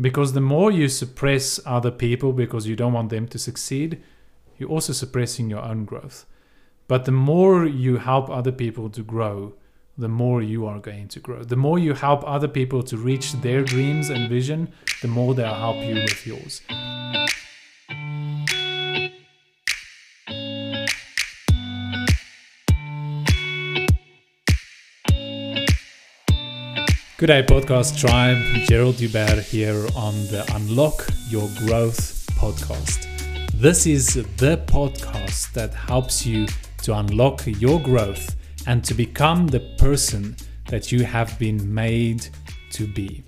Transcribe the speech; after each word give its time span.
Because 0.00 0.32
the 0.32 0.40
more 0.40 0.72
you 0.72 0.88
suppress 0.88 1.60
other 1.64 1.90
people 1.90 2.32
because 2.32 2.66
you 2.66 2.74
don't 2.74 2.92
want 2.92 3.10
them 3.10 3.28
to 3.28 3.38
succeed, 3.38 4.02
you're 4.58 4.70
also 4.70 4.92
suppressing 4.92 5.48
your 5.48 5.62
own 5.62 5.84
growth. 5.84 6.26
But 6.88 7.04
the 7.04 7.12
more 7.12 7.64
you 7.64 7.98
help 7.98 8.28
other 8.28 8.52
people 8.52 8.90
to 8.90 9.02
grow, 9.02 9.54
the 9.96 10.08
more 10.08 10.42
you 10.42 10.66
are 10.66 10.80
going 10.80 11.08
to 11.08 11.20
grow. 11.20 11.44
The 11.44 11.56
more 11.56 11.78
you 11.78 11.94
help 11.94 12.24
other 12.26 12.48
people 12.48 12.82
to 12.84 12.96
reach 12.96 13.32
their 13.34 13.62
dreams 13.62 14.10
and 14.10 14.28
vision, 14.28 14.72
the 15.02 15.08
more 15.08 15.34
they'll 15.34 15.54
help 15.54 15.76
you 15.76 15.94
with 15.94 16.26
yours. 16.26 16.60
Good 27.24 27.46
day, 27.46 27.54
podcast 27.54 27.98
tribe. 27.98 28.36
Gerald 28.66 28.96
Dubert 28.96 29.40
here 29.44 29.86
on 29.96 30.12
the 30.26 30.44
Unlock 30.54 31.06
Your 31.30 31.48
Growth 31.56 32.26
podcast. 32.32 33.06
This 33.58 33.86
is 33.86 34.12
the 34.12 34.62
podcast 34.66 35.50
that 35.54 35.72
helps 35.72 36.26
you 36.26 36.46
to 36.82 36.94
unlock 36.94 37.40
your 37.46 37.80
growth 37.80 38.36
and 38.66 38.84
to 38.84 38.92
become 38.92 39.46
the 39.46 39.60
person 39.78 40.36
that 40.68 40.92
you 40.92 41.04
have 41.04 41.38
been 41.38 41.72
made 41.72 42.28
to 42.72 42.86
be. 42.86 43.24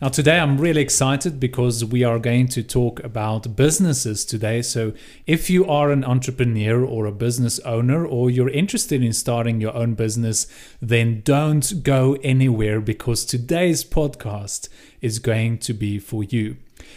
Now, 0.00 0.08
today 0.08 0.38
I'm 0.38 0.56
really 0.56 0.80
excited 0.80 1.38
because 1.38 1.84
we 1.84 2.04
are 2.04 2.18
going 2.18 2.48
to 2.48 2.62
talk 2.62 3.04
about 3.04 3.54
businesses 3.54 4.24
today. 4.24 4.62
So, 4.62 4.94
if 5.26 5.50
you 5.50 5.66
are 5.66 5.90
an 5.90 6.04
entrepreneur 6.04 6.82
or 6.82 7.04
a 7.04 7.12
business 7.12 7.58
owner, 7.66 8.06
or 8.06 8.30
you're 8.30 8.48
interested 8.48 9.02
in 9.02 9.12
starting 9.12 9.60
your 9.60 9.76
own 9.76 9.92
business, 9.92 10.46
then 10.80 11.20
don't 11.22 11.82
go 11.82 12.16
anywhere 12.22 12.80
because 12.80 13.26
today's 13.26 13.84
podcast 13.84 14.70
is 15.02 15.18
going 15.18 15.58
to 15.58 15.74
be 15.74 15.98
for 15.98 16.24
you. 16.24 16.56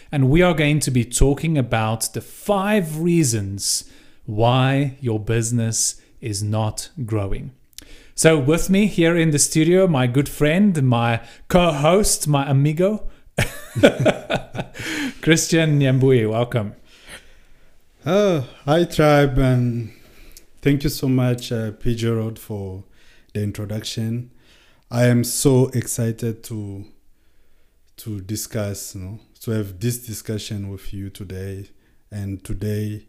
And 0.10 0.30
we 0.30 0.42
are 0.42 0.54
going 0.54 0.80
to 0.80 0.92
be 0.92 1.04
talking 1.04 1.58
about 1.58 2.14
the 2.14 2.22
five 2.22 3.02
reasons 3.02 3.84
why 4.26 4.96
your 5.02 5.20
business 5.20 6.02
is 6.22 6.42
not 6.42 6.88
growing. 7.06 7.52
So, 8.16 8.38
with 8.38 8.70
me 8.70 8.86
here 8.86 9.18
in 9.18 9.32
the 9.32 9.40
studio, 9.40 9.88
my 9.88 10.06
good 10.06 10.30
friend, 10.30 10.84
my 10.84 11.20
co 11.48 11.72
host, 11.72 12.28
my 12.28 12.48
amigo, 12.48 13.10
Christian 15.24 15.80
Nyambui. 15.80 16.30
Welcome. 16.30 16.76
Oh, 18.06 18.48
hi, 18.66 18.84
tribe, 18.84 19.40
and 19.40 19.94
thank 20.62 20.84
you 20.84 20.92
so 20.92 21.10
much, 21.10 21.52
uh, 21.52 21.72
Road, 22.04 22.38
for 22.38 22.84
the 23.34 23.42
introduction. 23.42 24.30
I 24.92 25.06
am 25.06 25.24
so 25.24 25.70
excited 25.70 26.44
to 26.44 26.86
to 27.98 28.22
discuss, 28.22 28.94
you 28.94 29.02
know, 29.02 29.20
to 29.40 29.52
have 29.52 29.80
this 29.80 30.06
discussion 30.06 30.70
with 30.70 30.94
you 30.94 31.10
today. 31.10 31.72
And 32.12 32.44
today, 32.44 33.08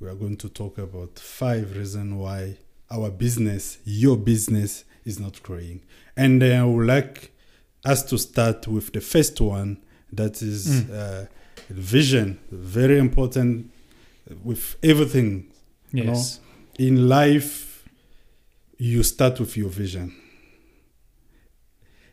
we 0.00 0.08
are 0.08 0.16
going 0.16 0.38
to 0.38 0.48
talk 0.48 0.76
about 0.76 1.20
five 1.20 1.76
reasons 1.76 2.14
why 2.14 2.56
our 2.90 3.10
business, 3.10 3.78
your 3.84 4.16
business, 4.16 4.84
is 5.04 5.18
not 5.18 5.42
growing. 5.42 5.82
And 6.16 6.42
I 6.42 6.64
would 6.64 6.86
like 6.86 7.32
us 7.84 8.02
to 8.04 8.18
start 8.18 8.66
with 8.68 8.92
the 8.92 9.00
first 9.00 9.40
one 9.40 9.78
that 10.12 10.42
is 10.42 10.82
mm. 10.82 10.90
uh, 10.92 11.26
vision, 11.68 12.38
very 12.50 12.98
important 12.98 13.70
with 14.44 14.76
everything. 14.82 15.50
Yes. 15.92 16.40
You 16.78 16.86
know? 16.86 16.92
In 16.92 17.08
life, 17.08 17.88
you 18.78 19.02
start 19.02 19.38
with 19.40 19.56
your 19.56 19.68
vision. 19.68 20.14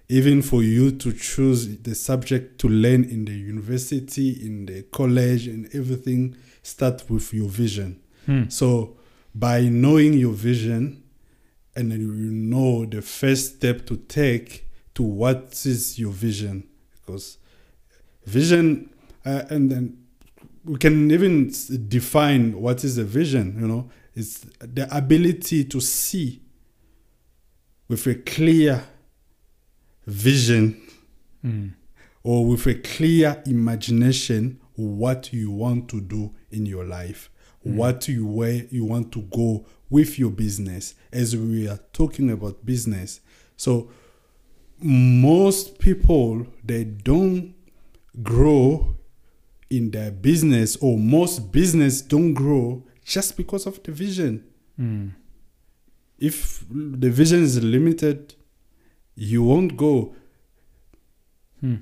Even 0.09 0.41
for 0.41 0.63
you 0.63 0.91
to 0.91 1.11
choose 1.11 1.79
the 1.79 1.93
subject 1.93 2.59
to 2.59 2.69
learn 2.69 3.03
in 3.03 3.25
the 3.25 3.33
university, 3.33 4.45
in 4.45 4.65
the 4.65 4.83
college, 4.83 5.47
and 5.47 5.67
everything, 5.73 6.35
start 6.63 7.09
with 7.09 7.33
your 7.33 7.49
vision. 7.49 7.99
Hmm. 8.25 8.47
So 8.47 8.97
by 9.37 9.61
knowing 9.61 10.13
your 10.13 10.33
vision 10.33 11.03
and 11.75 11.91
then 11.91 11.99
you 11.99 12.31
know 12.31 12.85
the 12.85 13.01
first 13.01 13.55
step 13.55 13.85
to 13.85 13.97
take 13.97 14.67
to 14.95 15.03
what 15.03 15.65
is 15.65 15.99
your 15.99 16.11
vision 16.11 16.67
because 16.93 17.37
vision 18.25 18.89
uh, 19.25 19.43
and 19.49 19.71
then 19.71 19.97
we 20.65 20.77
can 20.77 21.11
even 21.11 21.51
define 21.87 22.59
what 22.59 22.83
is 22.83 22.97
a 22.97 23.03
vision 23.03 23.55
you 23.59 23.67
know 23.67 23.89
it's 24.15 24.39
the 24.59 24.87
ability 24.95 25.63
to 25.63 25.79
see 25.79 26.41
with 27.87 28.07
a 28.07 28.15
clear 28.15 28.83
vision 30.05 30.81
mm. 31.45 31.73
or 32.23 32.45
with 32.45 32.65
a 32.65 32.75
clear 32.75 33.41
imagination 33.45 34.59
what 34.75 35.33
you 35.33 35.51
want 35.51 35.89
to 35.89 35.99
do 35.99 36.33
in 36.51 36.65
your 36.65 36.85
life. 36.85 37.29
What 37.75 38.07
you 38.07 38.25
where 38.25 38.65
you 38.69 38.85
want 38.85 39.11
to 39.11 39.21
go 39.23 39.65
with 39.89 40.19
your 40.19 40.31
business 40.31 40.95
as 41.11 41.35
we 41.35 41.67
are 41.67 41.79
talking 41.93 42.29
about 42.29 42.65
business 42.65 43.19
so 43.55 43.89
most 44.79 45.79
people 45.79 46.45
they 46.63 46.83
don't 46.83 47.55
grow 48.21 48.95
in 49.69 49.91
their 49.91 50.11
business 50.11 50.75
or 50.77 50.97
most 50.97 51.51
business 51.51 52.01
don't 52.01 52.33
grow 52.33 52.83
just 53.03 53.37
because 53.37 53.65
of 53.65 53.81
the 53.83 53.91
vision 53.91 54.43
mm. 54.79 55.11
if 56.19 56.65
the 56.69 57.09
vision 57.09 57.43
is 57.43 57.61
limited 57.63 58.35
you 59.15 59.41
won't 59.41 59.75
go 59.75 60.15
hmm. 61.59 61.75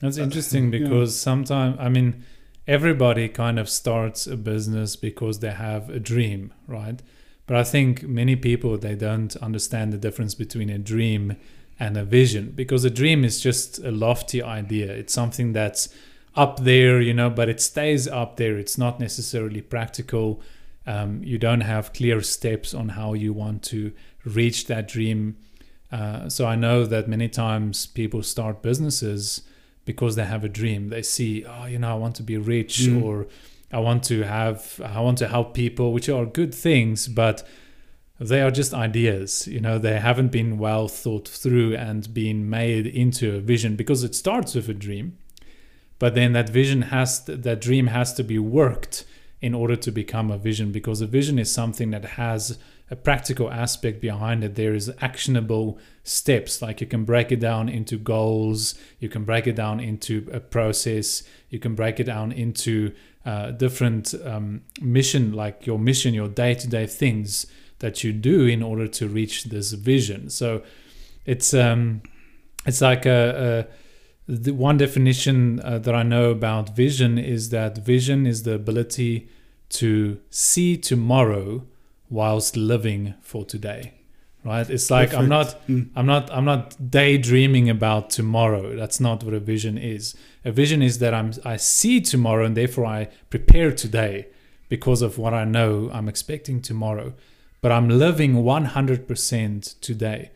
that's 0.00 0.18
interesting 0.18 0.70
because 0.78 1.16
yeah. 1.16 1.24
sometimes 1.24 1.76
i 1.80 1.88
mean 1.88 2.22
everybody 2.68 3.28
kind 3.30 3.58
of 3.58 3.68
starts 3.68 4.26
a 4.26 4.36
business 4.36 4.94
because 4.94 5.40
they 5.40 5.50
have 5.50 5.88
a 5.88 5.98
dream, 5.98 6.52
right? 6.66 7.00
But 7.46 7.56
I 7.56 7.64
think 7.64 8.02
many 8.02 8.36
people 8.36 8.76
they 8.76 8.94
don't 8.94 9.34
understand 9.36 9.90
the 9.90 9.96
difference 9.96 10.34
between 10.34 10.68
a 10.68 10.78
dream 10.78 11.36
and 11.80 11.96
a 11.96 12.04
vision 12.04 12.52
because 12.54 12.84
a 12.84 12.90
dream 12.90 13.24
is 13.24 13.40
just 13.40 13.78
a 13.78 13.90
lofty 13.90 14.42
idea. 14.42 14.92
It's 14.92 15.14
something 15.14 15.54
that's 15.54 15.88
up 16.36 16.60
there, 16.60 17.00
you 17.00 17.14
know, 17.14 17.30
but 17.30 17.48
it 17.48 17.60
stays 17.62 18.06
up 18.06 18.36
there. 18.36 18.58
It's 18.58 18.76
not 18.76 19.00
necessarily 19.00 19.62
practical. 19.62 20.42
Um, 20.86 21.24
you 21.24 21.38
don't 21.38 21.62
have 21.62 21.94
clear 21.94 22.20
steps 22.20 22.74
on 22.74 22.90
how 22.90 23.14
you 23.14 23.32
want 23.32 23.62
to 23.64 23.92
reach 24.26 24.66
that 24.66 24.86
dream. 24.88 25.38
Uh, 25.90 26.28
so 26.28 26.44
I 26.44 26.54
know 26.54 26.84
that 26.84 27.08
many 27.08 27.30
times 27.30 27.86
people 27.86 28.22
start 28.22 28.60
businesses 28.60 29.40
because 29.88 30.16
they 30.16 30.26
have 30.26 30.44
a 30.44 30.50
dream. 30.50 30.90
They 30.90 31.00
see, 31.00 31.46
oh, 31.46 31.64
you 31.64 31.78
know, 31.78 31.90
I 31.90 31.94
want 31.94 32.14
to 32.16 32.22
be 32.22 32.36
rich 32.36 32.80
mm. 32.80 33.02
or 33.02 33.26
I 33.72 33.78
want 33.78 34.04
to 34.04 34.22
have, 34.22 34.82
I 34.84 35.00
want 35.00 35.16
to 35.18 35.28
help 35.28 35.54
people, 35.54 35.94
which 35.94 36.10
are 36.10 36.26
good 36.26 36.54
things, 36.54 37.08
but 37.08 37.42
they 38.20 38.42
are 38.42 38.50
just 38.50 38.74
ideas. 38.74 39.46
You 39.46 39.60
know, 39.60 39.78
they 39.78 39.98
haven't 39.98 40.30
been 40.30 40.58
well 40.58 40.88
thought 40.88 41.26
through 41.26 41.74
and 41.74 42.12
been 42.12 42.50
made 42.50 42.86
into 42.86 43.34
a 43.34 43.40
vision 43.40 43.76
because 43.76 44.04
it 44.04 44.14
starts 44.14 44.54
with 44.54 44.68
a 44.68 44.74
dream, 44.74 45.16
but 45.98 46.14
then 46.14 46.34
that 46.34 46.50
vision 46.50 46.82
has, 46.82 47.20
to, 47.24 47.34
that 47.36 47.62
dream 47.62 47.86
has 47.86 48.12
to 48.12 48.22
be 48.22 48.38
worked 48.38 49.06
in 49.40 49.54
order 49.54 49.76
to 49.76 49.90
become 49.90 50.30
a 50.30 50.36
vision 50.36 50.70
because 50.70 51.00
a 51.00 51.06
vision 51.06 51.38
is 51.38 51.50
something 51.50 51.92
that 51.92 52.04
has 52.04 52.58
a 52.90 52.96
practical 52.96 53.50
aspect 53.50 54.00
behind 54.00 54.42
it. 54.42 54.54
There 54.54 54.74
is 54.74 54.92
actionable 55.00 55.78
steps, 56.04 56.62
like 56.62 56.80
you 56.80 56.86
can 56.86 57.04
break 57.04 57.30
it 57.30 57.40
down 57.40 57.68
into 57.68 57.98
goals, 57.98 58.74
you 58.98 59.08
can 59.08 59.24
break 59.24 59.46
it 59.46 59.56
down 59.56 59.80
into 59.80 60.28
a 60.32 60.40
process, 60.40 61.22
you 61.50 61.58
can 61.58 61.74
break 61.74 62.00
it 62.00 62.04
down 62.04 62.32
into 62.32 62.92
uh, 63.26 63.50
different 63.50 64.14
um, 64.24 64.62
mission, 64.80 65.32
like 65.32 65.66
your 65.66 65.78
mission, 65.78 66.14
your 66.14 66.28
day 66.28 66.54
to 66.54 66.66
day 66.66 66.86
things 66.86 67.46
that 67.80 68.02
you 68.02 68.12
do 68.12 68.46
in 68.46 68.62
order 68.62 68.88
to 68.88 69.06
reach 69.06 69.44
this 69.44 69.72
vision. 69.72 70.30
So 70.30 70.62
it's 71.26 71.52
um, 71.52 72.02
it's 72.66 72.80
like 72.80 73.06
a, 73.06 73.66
a 74.28 74.32
the 74.32 74.52
one 74.52 74.76
definition 74.76 75.60
uh, 75.60 75.78
that 75.78 75.94
I 75.94 76.02
know 76.02 76.30
about 76.30 76.76
vision 76.76 77.18
is 77.18 77.50
that 77.50 77.78
vision 77.78 78.26
is 78.26 78.42
the 78.42 78.54
ability 78.54 79.28
to 79.70 80.18
see 80.30 80.76
tomorrow 80.76 81.66
whilst 82.10 82.56
living 82.56 83.14
for 83.20 83.44
today 83.44 83.98
right? 84.44 84.68
It's 84.68 84.90
like 84.90 85.10
Perfect. 85.10 85.22
i'm 85.22 85.28
not 85.28 85.66
mm. 85.68 85.88
i'm 85.96 86.06
not 86.06 86.30
i'm 86.32 86.44
not 86.44 86.90
daydreaming 86.90 87.68
about 87.68 88.10
tomorrow. 88.10 88.76
That's 88.76 89.00
not 89.00 89.22
what 89.24 89.34
a 89.34 89.40
vision 89.40 89.78
is. 89.78 90.14
A 90.44 90.52
vision 90.52 90.82
is 90.82 90.98
that 90.98 91.14
i'm 91.14 91.32
i 91.44 91.56
see 91.56 92.00
tomorrow 92.00 92.44
and 92.44 92.56
therefore 92.56 92.86
i 92.86 93.08
prepare 93.30 93.72
today 93.72 94.28
because 94.68 95.02
of 95.02 95.18
what 95.18 95.34
i 95.34 95.44
know 95.44 95.90
i'm 95.92 96.08
expecting 96.08 96.60
tomorrow. 96.60 97.14
But 97.60 97.72
i'm 97.72 97.88
living 97.88 98.34
100% 98.34 99.80
today. 99.80 100.30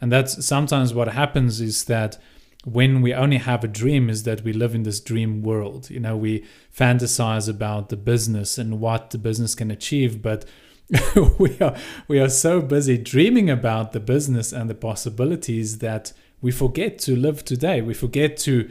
And 0.00 0.10
that's 0.10 0.46
sometimes 0.46 0.94
what 0.94 1.08
happens 1.08 1.60
is 1.60 1.84
that 1.84 2.16
when 2.64 3.02
we 3.02 3.12
only 3.12 3.38
have 3.38 3.64
a 3.64 3.68
dream 3.68 4.08
is 4.08 4.22
that 4.24 4.42
we 4.44 4.52
live 4.52 4.74
in 4.74 4.84
this 4.84 5.00
dream 5.00 5.42
world. 5.42 5.90
You 5.90 6.00
know 6.00 6.16
we 6.16 6.44
fantasize 6.74 7.48
about 7.48 7.88
the 7.88 7.96
business 7.96 8.58
and 8.58 8.80
what 8.80 9.10
the 9.10 9.18
business 9.18 9.54
can 9.54 9.70
achieve 9.70 10.22
but 10.22 10.44
we 11.38 11.56
are 11.60 11.76
we 12.08 12.18
are 12.18 12.28
so 12.28 12.60
busy 12.60 12.98
dreaming 12.98 13.48
about 13.48 13.92
the 13.92 14.00
business 14.00 14.52
and 14.52 14.68
the 14.68 14.74
possibilities 14.74 15.78
that 15.78 16.12
we 16.40 16.50
forget 16.50 16.98
to 17.00 17.14
live 17.14 17.44
today. 17.44 17.80
We 17.80 17.94
forget 17.94 18.36
to 18.38 18.70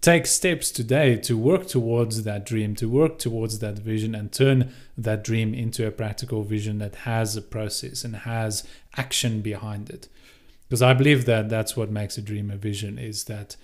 take 0.00 0.26
steps 0.26 0.70
today 0.70 1.16
to 1.16 1.36
work 1.36 1.66
towards 1.66 2.22
that 2.22 2.46
dream, 2.46 2.74
to 2.76 2.88
work 2.88 3.18
towards 3.18 3.58
that 3.58 3.78
vision, 3.78 4.14
and 4.14 4.32
turn 4.32 4.72
that 4.96 5.24
dream 5.24 5.52
into 5.52 5.86
a 5.86 5.90
practical 5.90 6.42
vision 6.42 6.78
that 6.78 6.94
has 6.96 7.36
a 7.36 7.42
process 7.42 8.04
and 8.04 8.16
has 8.16 8.66
action 8.96 9.42
behind 9.42 9.90
it. 9.90 10.08
Because 10.68 10.82
I 10.82 10.94
believe 10.94 11.24
that 11.26 11.48
that's 11.48 11.76
what 11.76 11.90
makes 11.90 12.16
a 12.16 12.22
dream 12.22 12.50
a 12.50 12.56
vision 12.56 12.98
is 12.98 13.24
that 13.24 13.56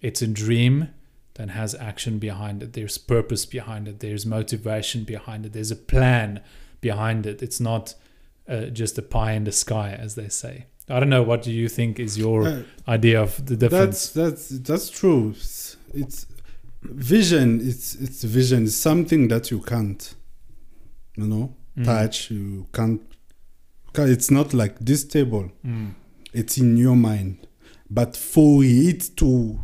it's 0.00 0.22
a 0.22 0.26
dream 0.26 0.88
that 1.34 1.50
has 1.50 1.74
action 1.74 2.18
behind 2.18 2.62
it. 2.62 2.72
There's 2.72 2.98
purpose 2.98 3.46
behind 3.46 3.88
it. 3.88 4.00
There's 4.00 4.26
motivation 4.26 5.04
behind 5.04 5.46
it. 5.46 5.52
There's 5.52 5.70
a 5.70 5.76
plan 5.76 6.40
behind 6.90 7.26
it. 7.26 7.42
It's 7.42 7.60
not 7.70 7.94
uh, 8.48 8.66
just 8.80 8.98
a 8.98 9.02
pie 9.02 9.32
in 9.38 9.44
the 9.44 9.52
sky, 9.52 9.90
as 10.04 10.14
they 10.14 10.28
say. 10.42 10.54
I 10.88 11.00
don't 11.00 11.10
know. 11.10 11.24
What 11.30 11.42
do 11.42 11.50
you 11.50 11.68
think 11.68 11.98
is 11.98 12.16
your 12.16 12.40
Uh, 12.48 12.62
idea 12.96 13.18
of 13.22 13.32
the 13.50 13.56
difference? 13.56 14.00
That's 14.12 14.48
that's 14.48 14.48
that's 14.68 14.88
true. 15.00 15.30
It's, 15.36 15.76
it's 16.02 16.26
vision. 16.82 17.48
It's 17.70 17.94
it's 18.04 18.22
vision. 18.24 18.64
It's 18.64 18.76
something 18.90 19.28
that 19.28 19.50
you 19.50 19.60
can't, 19.72 20.14
you 21.16 21.26
know, 21.26 21.46
Mm. 21.76 21.84
touch. 21.84 22.30
You 22.30 22.66
can't. 22.72 23.00
It's 23.98 24.30
not 24.30 24.52
like 24.54 24.74
this 24.80 25.04
table. 25.04 25.50
Mm. 25.64 25.94
It's 26.32 26.58
in 26.58 26.76
your 26.76 26.96
mind, 26.96 27.46
but 27.90 28.16
for 28.16 28.62
it 28.64 29.16
to, 29.16 29.58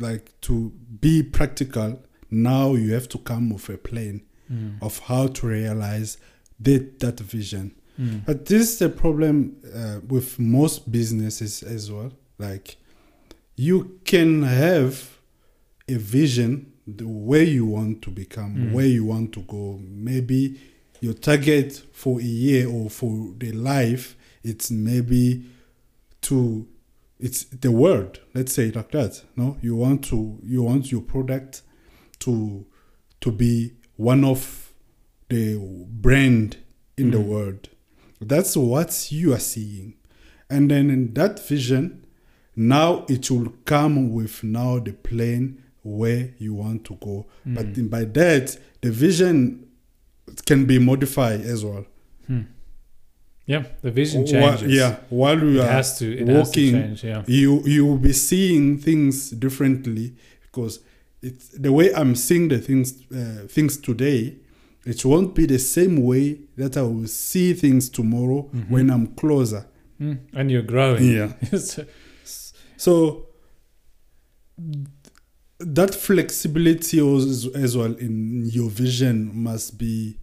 like, 0.00 0.32
to 0.40 0.72
be 1.00 1.22
practical, 1.22 1.90
now 2.30 2.74
you 2.74 2.94
have 2.94 3.08
to 3.08 3.18
come 3.18 3.50
with 3.54 3.68
a 3.68 3.76
plan 3.78 4.22
Mm. 4.50 4.78
of 4.82 4.98
how 5.08 5.28
to 5.28 5.46
realize 5.46 6.18
that 6.60 7.00
that 7.00 7.20
vision. 7.20 7.74
Mm. 7.98 8.24
But 8.26 8.46
this 8.46 8.62
is 8.72 8.78
the 8.78 8.88
problem 8.88 9.56
uh, 9.74 10.00
with 10.08 10.38
most 10.38 10.90
businesses 10.90 11.62
as 11.62 11.90
well. 11.90 12.12
Like, 12.38 12.76
you 13.56 14.00
can 14.04 14.42
have 14.42 15.18
a 15.88 15.94
vision 15.96 16.72
the 16.86 17.06
way 17.06 17.44
you 17.44 17.66
want 17.66 18.00
to 18.02 18.10
become, 18.10 18.54
Mm. 18.56 18.72
where 18.72 18.86
you 18.86 19.04
want 19.04 19.32
to 19.32 19.40
go. 19.42 19.78
Maybe 19.82 20.58
your 21.00 21.14
target 21.14 21.82
for 21.92 22.20
a 22.20 22.24
year 22.24 22.68
or 22.68 22.90
for 22.90 23.34
the 23.38 23.52
life, 23.52 24.16
it's 24.42 24.70
maybe 24.70 25.44
to 26.22 26.66
it's 27.18 27.44
the 27.44 27.70
world. 27.70 28.18
Let's 28.34 28.52
say 28.54 28.70
like 28.70 28.90
that. 28.92 29.22
No, 29.36 29.58
you 29.60 29.76
want 29.76 30.04
to 30.06 30.38
you 30.42 30.62
want 30.62 30.90
your 30.90 31.02
product 31.02 31.62
to 32.20 32.64
to 33.20 33.30
be 33.30 33.72
one 33.96 34.24
of 34.24 34.69
the 35.30 35.56
brand 35.88 36.56
in 36.96 37.10
the 37.12 37.18
Mm. 37.18 37.26
world. 37.26 37.68
That's 38.20 38.56
what 38.56 39.10
you 39.10 39.32
are 39.32 39.38
seeing. 39.40 39.94
And 40.50 40.70
then 40.70 40.90
in 40.90 41.14
that 41.14 41.40
vision, 41.48 42.04
now 42.56 43.06
it 43.08 43.30
will 43.30 43.52
come 43.64 44.12
with 44.12 44.42
now 44.44 44.78
the 44.80 44.92
plan 44.92 45.58
where 45.82 46.34
you 46.38 46.52
want 46.52 46.84
to 46.84 46.96
go. 47.00 47.26
But 47.46 47.66
Mm. 47.72 47.78
in- 47.78 47.88
by 47.88 48.04
that, 48.04 48.58
the 48.82 48.90
vision 48.90 49.64
can 50.46 50.66
be 50.66 50.78
modified 50.78 51.40
as 51.40 51.64
well. 51.64 51.86
Hmm. 52.26 52.40
Yeah, 53.46 53.64
the 53.82 53.90
vision 53.90 54.26
changes. 54.26 54.70
yeah, 54.72 54.96
while 55.08 55.38
you 55.42 55.60
it 55.60 55.64
are 55.64 55.72
has 55.72 55.98
to. 55.98 56.06
It 56.12 56.28
has 56.28 56.50
to 56.52 56.60
walking, 56.60 56.72
change. 56.82 57.04
Yeah. 57.04 57.24
you 57.26 57.62
you 57.66 57.86
will 57.86 57.98
be 57.98 58.12
seeing 58.12 58.78
things 58.78 59.30
differently 59.30 60.12
because 60.42 60.80
it's 61.22 61.48
the 61.48 61.72
way 61.72 61.92
I'm 61.94 62.14
seeing 62.14 62.48
the 62.48 62.58
things 62.58 62.94
uh, 63.12 63.46
things 63.48 63.76
today. 63.78 64.34
It 64.86 65.04
won't 65.04 65.34
be 65.34 65.46
the 65.46 65.58
same 65.58 66.02
way 66.02 66.40
that 66.56 66.76
I 66.76 66.82
will 66.82 67.06
see 67.06 67.52
things 67.52 67.88
tomorrow 67.90 68.48
Mhm. 68.54 68.70
when 68.70 68.90
I'm 68.90 69.08
closer. 69.08 69.66
Mm. 70.00 70.18
And 70.32 70.50
you're 70.50 70.62
growing. 70.62 71.04
Yeah. 71.12 71.32
So- 71.58 71.84
So 72.76 73.26
that 75.58 75.94
flexibility 75.94 76.98
as, 76.98 77.46
as 77.54 77.76
well 77.76 77.92
in 77.94 78.46
your 78.46 78.70
vision 78.70 79.30
must 79.34 79.78
be 79.78 80.16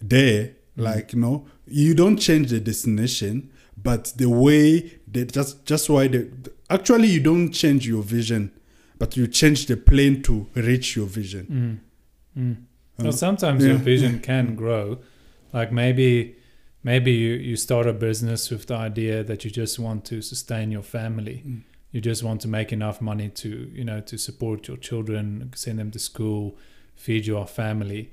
there. 0.00 0.48
Mm. 0.76 0.82
Like 0.84 1.12
you 1.14 1.20
know, 1.20 1.46
you 1.66 1.94
don't 1.94 2.18
change 2.18 2.50
the 2.50 2.60
destination, 2.60 3.50
but 3.82 4.12
the 4.16 4.28
way 4.28 4.98
that 5.12 5.32
just 5.32 5.64
just 5.64 5.88
why 5.88 6.08
the 6.08 6.28
actually 6.68 7.08
you 7.08 7.20
don't 7.20 7.50
change 7.50 7.86
your 7.88 8.02
vision, 8.02 8.50
but 8.98 9.16
you 9.16 9.26
change 9.26 9.64
the 9.66 9.76
plane 9.76 10.20
to 10.22 10.46
reach 10.54 10.96
your 10.96 11.06
vision. 11.06 11.80
Mm. 12.36 12.42
Mm. 12.42 12.56
Uh, 12.98 13.04
Well, 13.04 13.12
sometimes 13.12 13.64
your 13.64 13.76
vision 13.76 14.20
can 14.30 14.54
grow. 14.54 14.98
Like 15.52 15.72
maybe, 15.72 16.36
maybe 16.82 17.12
you, 17.12 17.34
you 17.34 17.56
start 17.56 17.86
a 17.86 17.92
business 17.92 18.50
with 18.50 18.66
the 18.66 18.76
idea 18.76 19.22
that 19.24 19.44
you 19.44 19.50
just 19.50 19.78
want 19.78 20.04
to 20.06 20.22
sustain 20.22 20.70
your 20.70 20.82
family. 20.82 21.42
Mm. 21.46 21.62
You 21.92 22.00
just 22.00 22.22
want 22.22 22.40
to 22.42 22.48
make 22.48 22.72
enough 22.72 23.00
money 23.00 23.30
to 23.30 23.70
you 23.72 23.84
know 23.84 24.00
to 24.02 24.18
support 24.18 24.68
your 24.68 24.76
children, 24.76 25.50
send 25.54 25.78
them 25.78 25.90
to 25.92 25.98
school, 25.98 26.58
feed 26.94 27.26
your 27.26 27.46
family. 27.46 28.12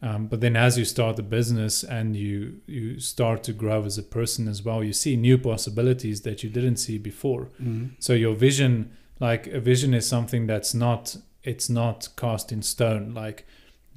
Um, 0.00 0.28
but 0.28 0.40
then 0.40 0.54
as 0.54 0.78
you 0.78 0.84
start 0.84 1.16
the 1.16 1.24
business 1.24 1.82
and 1.82 2.14
you 2.14 2.60
you 2.66 3.00
start 3.00 3.42
to 3.44 3.52
grow 3.52 3.84
as 3.84 3.98
a 3.98 4.02
person 4.02 4.46
as 4.46 4.62
well, 4.62 4.84
you 4.84 4.92
see 4.92 5.16
new 5.16 5.36
possibilities 5.36 6.20
that 6.22 6.44
you 6.44 6.50
didn't 6.50 6.76
see 6.76 6.98
before. 6.98 7.48
Mm. 7.60 7.90
So 7.98 8.12
your 8.12 8.34
vision, 8.34 8.92
like 9.18 9.48
a 9.48 9.58
vision, 9.60 9.94
is 9.94 10.06
something 10.06 10.46
that's 10.46 10.72
not 10.74 11.16
it's 11.42 11.68
not 11.68 12.08
cast 12.16 12.52
in 12.52 12.62
stone. 12.62 13.14
Like 13.14 13.46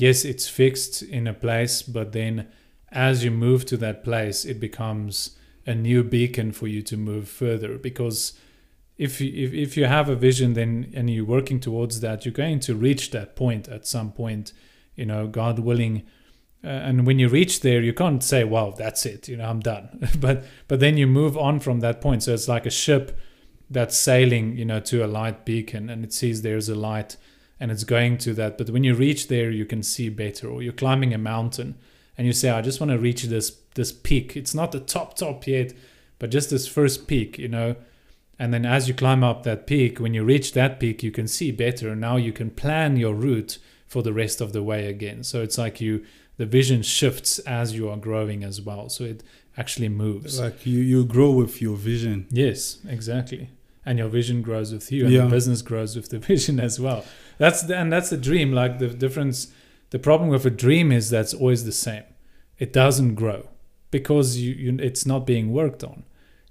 yes, 0.01 0.25
it's 0.25 0.48
fixed 0.48 1.03
in 1.03 1.27
a 1.27 1.33
place, 1.33 1.81
but 1.83 2.12
then 2.12 2.48
as 2.92 3.24
you 3.24 3.31
move 3.31 3.65
to 3.65 3.77
that 3.77 4.03
place, 4.03 4.44
it 4.45 4.59
becomes 4.59 5.38
a 5.65 5.75
new 5.75 6.03
beacon 6.03 6.51
for 6.51 6.68
you 6.68 6.81
to 6.81 6.98
move 6.98 7.30
further. 7.30 7.77
Because 7.77 8.33
if 8.98 9.21
you, 9.21 9.31
if 9.45 9.53
if 9.53 9.77
you 9.77 9.86
have 9.86 10.09
a 10.09 10.15
vision, 10.15 10.53
then 10.53 10.92
and 10.95 11.09
you're 11.09 11.25
working 11.25 11.59
towards 11.59 12.01
that, 12.01 12.25
you're 12.25 12.33
going 12.33 12.59
to 12.62 12.75
reach 12.75 13.12
that 13.12 13.36
point 13.36 13.68
at 13.68 13.88
some 13.88 14.12
point. 14.12 14.53
You 14.95 15.06
know, 15.06 15.27
God 15.27 15.59
willing. 15.59 16.04
Uh, 16.63 16.68
and 16.68 17.07
when 17.07 17.18
you 17.18 17.27
reach 17.27 17.62
there, 17.62 17.81
you 17.81 17.94
can't 17.94 18.24
say, 18.24 18.44
"Wow, 18.44 18.74
that's 18.77 19.06
it." 19.06 19.27
You 19.27 19.38
know, 19.38 19.45
I'm 19.45 19.59
done. 19.59 20.09
but 20.19 20.44
but 20.68 20.80
then 20.80 20.97
you 20.97 21.07
move 21.07 21.38
on 21.38 21.59
from 21.59 21.80
that 21.80 22.01
point. 22.01 22.24
So 22.24 22.33
it's 22.33 22.47
like 22.47 22.65
a 22.65 22.71
ship 22.71 23.18
that's 23.69 23.97
sailing, 23.97 24.57
you 24.57 24.65
know, 24.65 24.80
to 24.81 25.06
a 25.06 25.07
light 25.07 25.45
beacon, 25.45 25.89
and 25.89 26.04
it 26.04 26.13
sees 26.13 26.42
there's 26.42 26.69
a 26.69 26.75
light, 26.75 27.18
and 27.61 27.71
it's 27.71 27.85
going 27.85 28.17
to 28.17 28.33
that. 28.33 28.57
But 28.57 28.69
when 28.71 28.83
you 28.83 28.93
reach 28.95 29.29
there, 29.29 29.49
you 29.51 29.65
can 29.65 29.83
see 29.83 30.09
better. 30.09 30.49
Or 30.49 30.61
you're 30.61 30.73
climbing 30.73 31.13
a 31.13 31.17
mountain, 31.17 31.75
and 32.17 32.27
you 32.27 32.33
say, 32.33 32.49
"I 32.49 32.61
just 32.61 32.81
want 32.81 32.91
to 32.91 32.97
reach 32.99 33.23
this 33.23 33.51
this 33.75 33.93
peak. 33.93 34.35
It's 34.35 34.53
not 34.53 34.73
the 34.73 34.81
top 34.81 35.15
top 35.15 35.47
yet, 35.47 35.73
but 36.19 36.29
just 36.31 36.49
this 36.49 36.67
first 36.67 37.07
peak," 37.07 37.37
you 37.37 37.47
know. 37.47 37.75
And 38.39 38.51
then 38.53 38.65
as 38.65 38.87
you 38.87 38.93
climb 38.95 39.23
up 39.23 39.43
that 39.43 39.67
peak, 39.67 39.99
when 39.99 40.13
you 40.15 40.23
reach 40.23 40.53
that 40.53 40.79
peak, 40.79 41.03
you 41.03 41.11
can 41.11 41.27
see 41.27 41.51
better. 41.51 41.95
Now 41.95 42.17
you 42.17 42.33
can 42.33 42.49
plan 42.49 42.97
your 42.97 43.13
route 43.13 43.59
for 43.87 44.01
the 44.03 44.13
rest 44.13 44.41
of 44.41 44.51
the 44.51 44.63
way 44.63 44.87
again. 44.87 45.23
So 45.23 45.41
it's 45.44 45.57
like 45.57 45.80
you 45.80 46.03
the 46.37 46.45
vision 46.47 46.81
shifts 46.81 47.37
as 47.39 47.75
you 47.75 47.87
are 47.89 47.97
growing 47.97 48.44
as 48.44 48.59
well. 48.59 48.89
So 48.89 49.03
it 49.03 49.21
actually 49.57 49.89
moves. 49.89 50.39
Like 50.39 50.65
you, 50.65 50.80
you 50.80 51.06
grow 51.06 51.30
with 51.31 51.61
your 51.61 51.75
vision. 51.77 52.25
Yes, 52.31 52.80
exactly. 52.87 53.49
And 53.85 53.99
your 53.99 54.07
vision 54.09 54.41
grows 54.41 54.71
with 54.73 54.91
you, 54.91 55.06
and 55.06 55.13
Yeah. 55.13 55.25
the 55.25 55.30
business 55.30 55.61
grows 55.61 55.95
with 55.95 56.09
the 56.09 56.19
vision 56.33 56.59
as 56.59 56.80
well. 56.80 57.03
That's 57.42 57.64
the, 57.64 57.76
and 57.76 57.92
that's 57.92 58.12
the 58.12 58.18
dream. 58.18 58.52
Like 58.54 58.78
the 58.78 58.90
difference, 58.90 59.48
the 59.90 59.98
problem 59.98 60.30
with 60.30 60.45
a 60.45 60.52
dream 60.52 60.92
is 60.92 61.10
that's 61.10 61.33
always 61.33 61.66
the 61.66 61.71
same. 61.71 62.04
It 62.60 62.71
doesn't 62.71 63.16
grow 63.16 63.50
because 63.90 64.38
you, 64.38 64.54
you 64.54 64.78
it's 64.80 65.07
not 65.07 65.26
being 65.26 65.52
worked 65.52 65.83
on. 65.83 66.04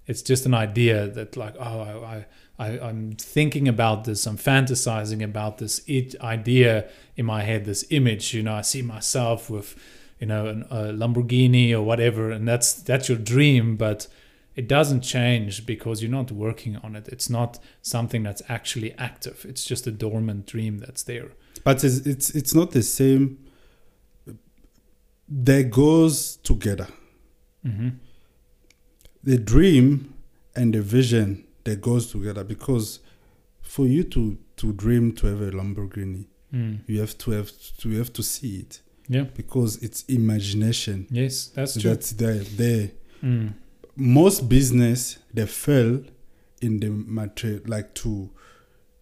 It's 0.09 0.21
just 0.21 0.47
an 0.47 0.55
idea 0.55 1.07
that 1.07 1.37
like 1.37 1.55
oh 1.61 1.81
I, 1.81 2.17
I 2.17 2.27
I 2.59 2.89
I'm 2.89 3.13
thinking 3.13 3.69
about 3.69 4.03
this. 4.03 4.27
I'm 4.27 4.37
fantasizing 4.37 5.23
about 5.23 5.59
this 5.59 5.81
it 5.87 6.21
idea 6.21 6.89
in 7.17 7.25
my 7.25 7.43
head. 7.43 7.67
This 7.67 7.85
image, 7.91 8.35
you 8.35 8.43
know, 8.43 8.55
I 8.55 8.63
see 8.63 8.83
myself 8.83 9.49
with 9.49 9.77
you 10.19 10.27
know 10.27 10.47
an, 10.47 10.63
a 10.71 10.93
Lamborghini 10.93 11.71
or 11.71 11.83
whatever, 11.83 12.33
and 12.33 12.49
that's 12.49 12.73
that's 12.73 13.09
your 13.09 13.19
dream, 13.19 13.77
but 13.77 14.09
it 14.57 14.69
doesn't 14.69 15.03
change 15.03 15.65
because 15.67 16.03
you're 16.03 16.11
not 16.11 16.31
working 16.33 16.77
on 16.79 16.97
it. 16.97 17.09
It's 17.09 17.31
not 17.31 17.59
something 17.83 18.23
that's 18.25 18.43
actually 18.49 18.93
active. 18.99 19.47
It's 19.49 19.65
just 19.65 19.87
a 19.87 19.91
dormant 19.93 20.47
dream 20.47 20.79
that's 20.79 21.03
there. 21.05 21.31
But 21.65 21.85
it's 21.85 22.07
it's, 22.07 22.31
it's 22.31 22.55
not 22.55 22.71
the 22.73 22.83
same. 22.83 23.39
They 25.29 25.65
goes 25.65 26.37
together. 26.37 26.89
Mm-hmm. 27.67 27.89
the 29.23 29.37
dream 29.37 30.15
and 30.57 30.73
the 30.73 30.81
vision 30.81 31.45
that 31.65 31.83
goes 31.83 32.11
together 32.11 32.43
because 32.43 33.01
for 33.61 33.87
you 33.87 34.03
to 34.05 34.39
to 34.57 34.73
dream 34.73 35.13
to 35.17 35.27
have 35.27 35.43
a 35.43 35.51
Lamborghini 35.51 36.25
Mm. 36.55 36.81
you 36.89 36.99
have 37.01 37.17
to 37.19 37.31
have 37.33 37.53
to 37.79 37.91
you 37.91 37.99
have 37.99 38.13
to 38.15 38.23
see 38.23 38.57
it 38.61 38.81
Yeah. 39.09 39.25
because 39.37 39.77
it's 39.85 40.03
imagination 40.09 41.07
Yes, 41.11 41.47
that's 41.55 41.75
true. 41.75 41.91
that's 41.91 42.11
there 42.13 42.39
there 42.57 42.91
Mm. 43.23 43.53
Most 44.01 44.49
business 44.49 45.19
they 45.35 45.47
fail 45.47 46.03
in 46.63 46.81
the 46.81 46.89
material 46.91 47.61
like 47.67 47.95
to 47.95 48.31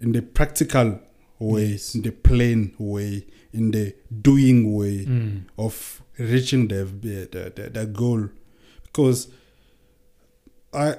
in 0.00 0.12
the 0.12 0.22
practical 0.22 1.00
way 1.38 1.66
Yes. 1.66 1.94
in 1.94 2.02
the 2.02 2.10
plain 2.10 2.74
way 2.78 3.24
in 3.52 3.70
the 3.70 3.94
doing 4.22 4.74
way 4.74 5.04
Mm. 5.06 5.42
of 5.56 6.02
reaching 6.18 6.68
the 6.68 6.84
the, 6.84 7.28
the, 7.54 7.70
the 7.70 7.86
goal 7.86 8.28
because 8.82 9.28
I 10.72 10.96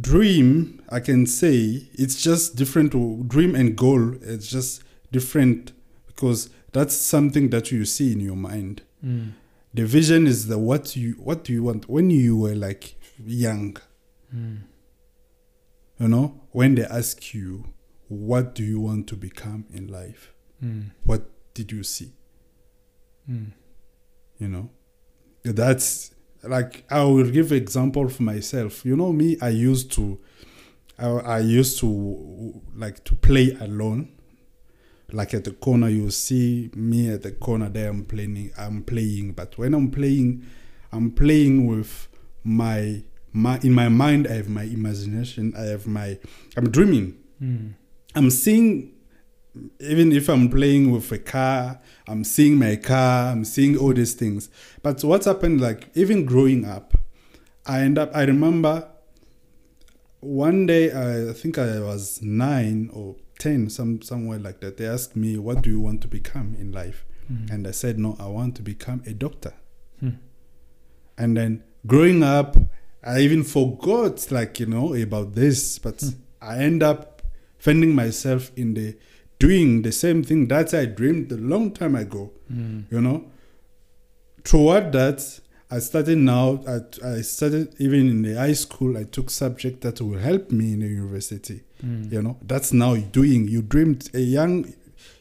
dream, 0.00 0.82
I 0.90 1.00
can 1.00 1.26
say 1.26 1.88
it's 1.94 2.20
just 2.22 2.56
different. 2.56 2.92
to- 2.92 3.24
Dream 3.26 3.54
and 3.54 3.76
goal, 3.76 4.14
it's 4.22 4.48
just 4.48 4.82
different 5.12 5.72
because 6.08 6.50
that's 6.72 6.94
something 6.96 7.50
that 7.50 7.70
you 7.72 7.84
see 7.84 8.12
in 8.12 8.20
your 8.20 8.36
mind. 8.36 8.82
Mm. 9.04 9.32
The 9.72 9.86
vision 9.86 10.26
is 10.26 10.48
the 10.48 10.58
what 10.58 10.96
you 10.96 11.12
what 11.22 11.44
do 11.44 11.52
you 11.52 11.62
want 11.62 11.88
when 11.88 12.10
you 12.10 12.36
were 12.36 12.54
like 12.56 12.96
young. 13.24 13.76
Mm. 14.34 14.62
You 15.98 16.08
know, 16.08 16.40
when 16.52 16.74
they 16.76 16.84
ask 16.84 17.34
you, 17.34 17.72
what 18.08 18.54
do 18.54 18.62
you 18.64 18.80
want 18.80 19.06
to 19.08 19.16
become 19.16 19.66
in 19.72 19.88
life? 19.88 20.32
Mm. 20.62 20.92
What 21.04 21.28
did 21.54 21.72
you 21.72 21.82
see? 21.82 22.12
Mm. 23.28 23.52
You 24.38 24.48
know, 24.48 24.70
that's 25.44 26.14
like 26.42 26.84
I 26.90 27.02
will 27.02 27.30
give 27.30 27.52
example 27.52 28.08
for 28.08 28.22
myself. 28.22 28.84
You 28.84 28.96
know, 28.96 29.12
me, 29.12 29.36
I 29.42 29.50
used 29.50 29.92
to, 29.92 30.18
I, 30.98 31.08
I 31.08 31.38
used 31.40 31.78
to 31.80 32.62
like 32.74 33.04
to 33.04 33.14
play 33.14 33.56
alone. 33.60 34.12
Like 35.10 35.32
at 35.32 35.44
the 35.44 35.52
corner, 35.52 35.88
you 35.88 36.10
see 36.10 36.70
me 36.74 37.10
at 37.10 37.22
the 37.22 37.32
corner 37.32 37.70
there. 37.70 37.88
I'm 37.88 38.04
playing. 38.04 38.52
I'm 38.58 38.82
playing, 38.82 39.32
but 39.32 39.56
when 39.56 39.74
I'm 39.74 39.90
playing, 39.90 40.44
I'm 40.92 41.10
playing 41.10 41.66
with 41.66 42.07
my 42.48 43.02
my 43.32 43.58
in 43.62 43.72
my 43.72 43.88
mind. 43.88 44.26
I 44.26 44.34
have 44.34 44.48
my 44.48 44.64
imagination. 44.64 45.54
I 45.56 45.62
have 45.64 45.86
my. 45.86 46.18
I'm 46.56 46.70
dreaming. 46.70 47.18
Mm. 47.42 47.74
I'm 48.14 48.30
seeing, 48.30 48.94
even 49.80 50.12
if 50.12 50.28
I'm 50.28 50.48
playing 50.48 50.90
with 50.90 51.12
a 51.12 51.18
car, 51.18 51.80
I'm 52.08 52.24
seeing 52.24 52.58
my 52.58 52.76
car, 52.76 53.30
I'm 53.30 53.44
seeing 53.44 53.76
all 53.76 53.92
these 53.92 54.14
things. 54.14 54.48
But 54.82 55.04
what's 55.04 55.26
happened, 55.26 55.60
like, 55.60 55.90
even 55.94 56.24
growing 56.24 56.64
up, 56.64 56.94
I 57.66 57.80
end 57.80 57.98
up, 57.98 58.10
I 58.14 58.22
remember 58.22 58.88
one 60.20 60.66
day, 60.66 60.90
I 60.90 61.32
think 61.32 61.58
I 61.58 61.78
was 61.80 62.20
nine 62.22 62.90
or 62.92 63.16
10, 63.38 63.70
some, 63.70 64.02
somewhere 64.02 64.38
like 64.38 64.60
that. 64.60 64.78
They 64.78 64.86
asked 64.86 65.14
me, 65.14 65.38
What 65.38 65.62
do 65.62 65.70
you 65.70 65.80
want 65.80 66.00
to 66.02 66.08
become 66.08 66.56
in 66.58 66.72
life? 66.72 67.04
Mm. 67.30 67.50
And 67.52 67.68
I 67.68 67.72
said, 67.72 67.98
No, 67.98 68.16
I 68.18 68.26
want 68.26 68.56
to 68.56 68.62
become 68.62 69.02
a 69.06 69.12
doctor. 69.12 69.52
Hmm. 70.00 70.10
And 71.16 71.36
then 71.36 71.64
growing 71.86 72.22
up, 72.22 72.56
I 73.02 73.20
even 73.20 73.44
forgot, 73.44 74.30
like, 74.30 74.60
you 74.60 74.66
know, 74.66 74.94
about 74.94 75.34
this, 75.34 75.78
but 75.78 76.00
Hmm. 76.00 76.08
I 76.40 76.58
end 76.62 76.82
up 76.82 77.22
finding 77.58 77.94
myself 77.94 78.50
in 78.56 78.74
the 78.74 78.96
doing 79.40 79.82
the 79.82 79.92
same 79.92 80.22
thing 80.24 80.48
that 80.48 80.74
I 80.74 80.84
dreamed 80.86 81.30
a 81.32 81.36
long 81.36 81.70
time 81.72 81.94
ago, 81.94 82.30
Mm. 82.52 82.84
you 82.90 83.00
know. 83.00 83.24
Toward 84.44 84.92
that, 84.92 85.40
I 85.70 85.78
started 85.80 86.18
now, 86.18 86.60
I, 86.66 86.80
I 87.18 87.20
started 87.22 87.74
even 87.78 88.08
in 88.08 88.22
the 88.22 88.34
high 88.34 88.54
school, 88.54 88.96
I 88.96 89.04
took 89.04 89.30
subject 89.30 89.82
that 89.82 90.00
will 90.00 90.18
help 90.18 90.50
me 90.50 90.72
in 90.72 90.80
the 90.80 90.86
university, 90.88 91.62
Mm. 91.84 92.10
you 92.12 92.22
know. 92.22 92.36
That's 92.46 92.72
now 92.72 92.96
doing, 92.96 93.46
you 93.48 93.62
dreamed 93.62 94.10
a 94.14 94.20
young, 94.20 94.72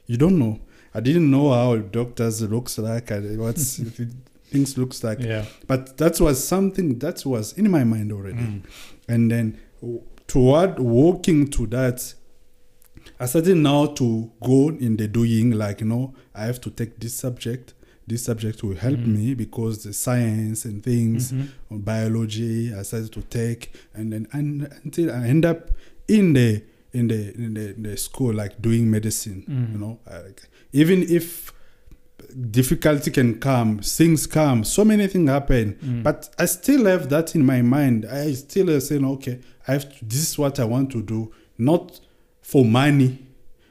you 0.07 0.17
don't 0.17 0.39
know. 0.39 0.59
I 0.95 0.99
didn't 1.01 1.29
know 1.29 1.51
how 1.53 1.75
doctors 1.77 2.41
looks 2.41 2.77
like, 2.79 3.09
what's 3.37 3.79
things 4.49 4.77
looks 4.77 5.03
like. 5.03 5.19
Yeah. 5.19 5.45
But 5.67 5.97
that 5.97 6.19
was 6.19 6.45
something 6.47 6.99
that 6.99 7.25
was 7.25 7.53
in 7.53 7.69
my 7.69 7.83
mind 7.83 8.11
already. 8.11 8.37
Mm. 8.37 8.61
And 9.07 9.31
then 9.31 9.57
toward 10.27 10.79
walking 10.79 11.47
to 11.49 11.67
that, 11.67 12.13
I 13.19 13.25
started 13.25 13.57
now 13.57 13.87
to 13.87 14.31
go 14.43 14.69
in 14.69 14.97
the 14.97 15.07
doing, 15.07 15.51
like, 15.51 15.81
you 15.81 15.87
know, 15.87 16.13
I 16.35 16.45
have 16.45 16.59
to 16.61 16.69
take 16.69 16.99
this 16.99 17.13
subject. 17.13 17.73
This 18.05 18.23
subject 18.23 18.63
will 18.63 18.75
help 18.75 18.99
Mm. 18.99 19.07
me 19.17 19.33
because 19.33 19.83
the 19.83 19.91
science 19.93 20.65
and 20.65 20.83
things, 20.83 21.31
Mhm. 21.31 21.47
on 21.71 21.79
biology, 21.81 22.73
I 22.73 22.83
started 22.83 23.11
to 23.13 23.21
take, 23.21 23.73
and 23.93 24.11
then 24.13 24.27
and, 24.31 24.69
until 24.83 25.11
I 25.11 25.27
end 25.27 25.45
up 25.45 25.71
in 26.07 26.33
the 26.33 26.61
in 26.93 27.07
the 27.09 27.33
in 27.35 27.53
the, 27.53 27.75
in 27.75 27.83
the 27.83 27.97
school, 27.97 28.33
like 28.33 28.61
doing 28.61 28.89
medicine. 28.89 29.43
Mm. 29.47 29.73
You 29.73 29.77
know, 29.79 29.99
I, 30.09 30.19
even 30.71 31.03
if 31.03 31.51
difficulty 32.51 33.11
can 33.11 33.39
come, 33.39 33.79
things 33.79 34.27
come, 34.27 34.63
so 34.63 34.83
many 34.85 35.07
things 35.07 35.29
happen. 35.29 35.77
Mm. 35.83 36.03
But 36.03 36.29
I 36.37 36.45
still 36.45 36.85
have 36.85 37.09
that 37.09 37.35
in 37.35 37.45
my 37.45 37.61
mind. 37.61 38.05
I 38.05 38.33
still 38.33 38.69
uh, 38.75 38.79
saying, 38.79 39.05
okay, 39.05 39.39
I 39.67 39.73
have 39.73 39.89
to, 39.97 40.05
this 40.05 40.29
is 40.31 40.37
what 40.37 40.59
I 40.59 40.65
want 40.65 40.91
to 40.91 41.01
do, 41.01 41.33
not 41.57 41.99
for 42.41 42.63
money. 42.65 43.25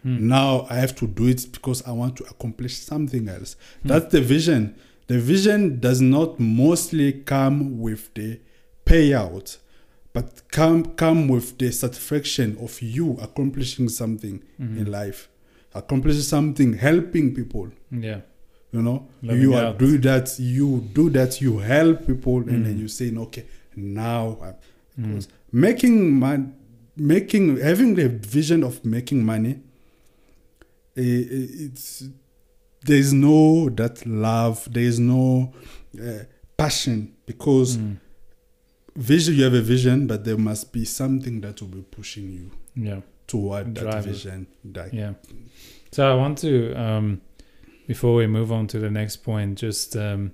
Mm. 0.05 0.21
Now 0.21 0.67
I 0.71 0.77
have 0.77 0.95
to 0.97 1.07
do 1.07 1.27
it 1.29 1.47
because 1.53 1.87
I 1.87 1.93
want 1.93 2.17
to 2.19 2.25
accomplish 2.25 2.79
something 2.79 3.29
else. 3.29 3.57
Mm. 3.85 3.89
That's 3.89 4.13
the 4.13 4.21
vision. 4.21 4.77
The 5.09 5.19
vision 5.19 5.79
does 5.81 6.01
not 6.01 6.41
mostly 6.41 7.13
come 7.13 7.79
with 7.79 8.13
the 8.15 8.41
payout, 8.85 9.59
but 10.13 10.43
come 10.51 10.85
come 10.97 11.29
with 11.29 11.59
the 11.59 11.71
satisfaction 11.73 12.57
of 12.61 12.81
you 12.83 13.17
accomplishing 13.21 13.89
something 13.89 14.43
Mhm. 14.61 14.79
in 14.79 14.91
life, 14.91 15.29
accomplishing 15.75 16.23
something, 16.23 16.73
helping 16.75 17.35
people. 17.35 17.71
Yeah. 17.91 18.21
You 18.77 18.83
know, 18.83 19.09
Living 19.23 19.43
you 19.43 19.55
are 19.55 19.73
do 19.73 19.97
that. 19.99 20.39
You 20.39 20.69
do 20.93 21.09
that. 21.11 21.41
You 21.41 21.59
help 21.59 22.07
people, 22.07 22.39
and 22.49 22.65
then 22.67 22.75
Mm. 22.77 22.81
you 22.83 22.89
say, 22.89 23.11
"Okay, 23.17 23.45
now 23.75 24.37
Mm. 25.01 25.27
making 25.53 26.19
man, 26.19 26.55
making 26.97 27.57
having 27.59 27.95
the 27.95 28.09
vision 28.09 28.63
of 28.63 28.85
making 28.85 29.25
money. 29.25 29.55
it's 30.95 32.05
there 32.85 32.97
is 32.97 33.13
no 33.13 33.69
that 33.71 34.07
love. 34.07 34.69
There 34.73 34.83
is 34.85 34.99
no 34.99 35.53
uh, 36.01 36.25
passion 36.57 37.15
because 37.27 37.77
Mm. 37.79 37.97
vision. 38.97 39.35
You 39.35 39.45
have 39.45 39.55
a 39.55 39.61
vision, 39.63 40.07
but 40.07 40.25
there 40.25 40.39
must 40.39 40.73
be 40.73 40.85
something 40.85 41.41
that 41.41 41.61
will 41.61 41.69
be 41.69 41.83
pushing 41.83 42.31
you 42.33 42.51
Yeah. 42.75 43.01
toward 43.27 43.75
that 43.75 44.05
vision. 44.05 44.47
That 44.65 44.93
Yeah. 44.95 45.15
So 45.93 46.11
I 46.11 46.15
want 46.15 46.39
to, 46.39 46.75
um, 46.75 47.21
before 47.87 48.15
we 48.15 48.27
move 48.27 48.51
on 48.53 48.67
to 48.69 48.79
the 48.79 48.91
next 48.91 49.17
point, 49.19 49.59
just 49.59 49.97
um, 49.97 50.33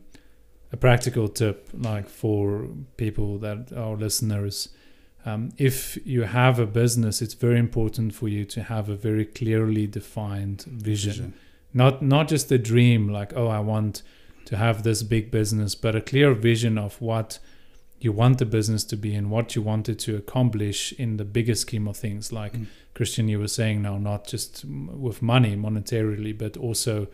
a 0.72 0.76
practical 0.76 1.28
tip, 1.28 1.68
like 1.74 2.08
for 2.08 2.68
people 2.96 3.38
that 3.38 3.72
are 3.76 3.96
listeners. 3.96 4.68
Um, 5.24 5.52
if 5.56 5.98
you 6.04 6.22
have 6.22 6.58
a 6.58 6.66
business, 6.66 7.22
it's 7.22 7.34
very 7.34 7.58
important 7.58 8.14
for 8.14 8.28
you 8.28 8.44
to 8.46 8.62
have 8.62 8.88
a 8.88 8.96
very 8.96 9.24
clearly 9.24 9.86
defined 9.86 10.62
vision. 10.62 11.34
Not 11.72 12.02
not 12.02 12.28
just 12.28 12.50
a 12.52 12.58
dream, 12.58 13.08
like 13.08 13.32
oh, 13.36 13.46
I 13.48 13.60
want 13.60 14.02
to 14.46 14.56
have 14.56 14.82
this 14.82 15.02
big 15.02 15.30
business, 15.30 15.74
but 15.76 15.94
a 15.94 16.00
clear 16.00 16.34
vision 16.34 16.76
of 16.78 17.00
what 17.00 17.38
you 18.00 18.10
want 18.10 18.38
the 18.38 18.44
business 18.44 18.82
to 18.84 18.96
be 18.96 19.14
and 19.14 19.30
what 19.30 19.54
you 19.54 19.62
wanted 19.62 19.96
to 20.00 20.16
accomplish 20.16 20.92
in 20.98 21.18
the 21.18 21.24
bigger 21.24 21.54
scheme 21.54 21.86
of 21.86 21.96
things, 21.96 22.32
like 22.32 22.52
Mm. 22.54 22.66
Christian, 22.94 23.28
you 23.28 23.38
were 23.38 23.48
saying 23.48 23.80
now, 23.82 23.96
not 23.96 24.26
just 24.26 24.64
with 24.64 25.22
money 25.22 25.56
monetarily, 25.56 26.36
but 26.36 26.56
also 26.56 27.06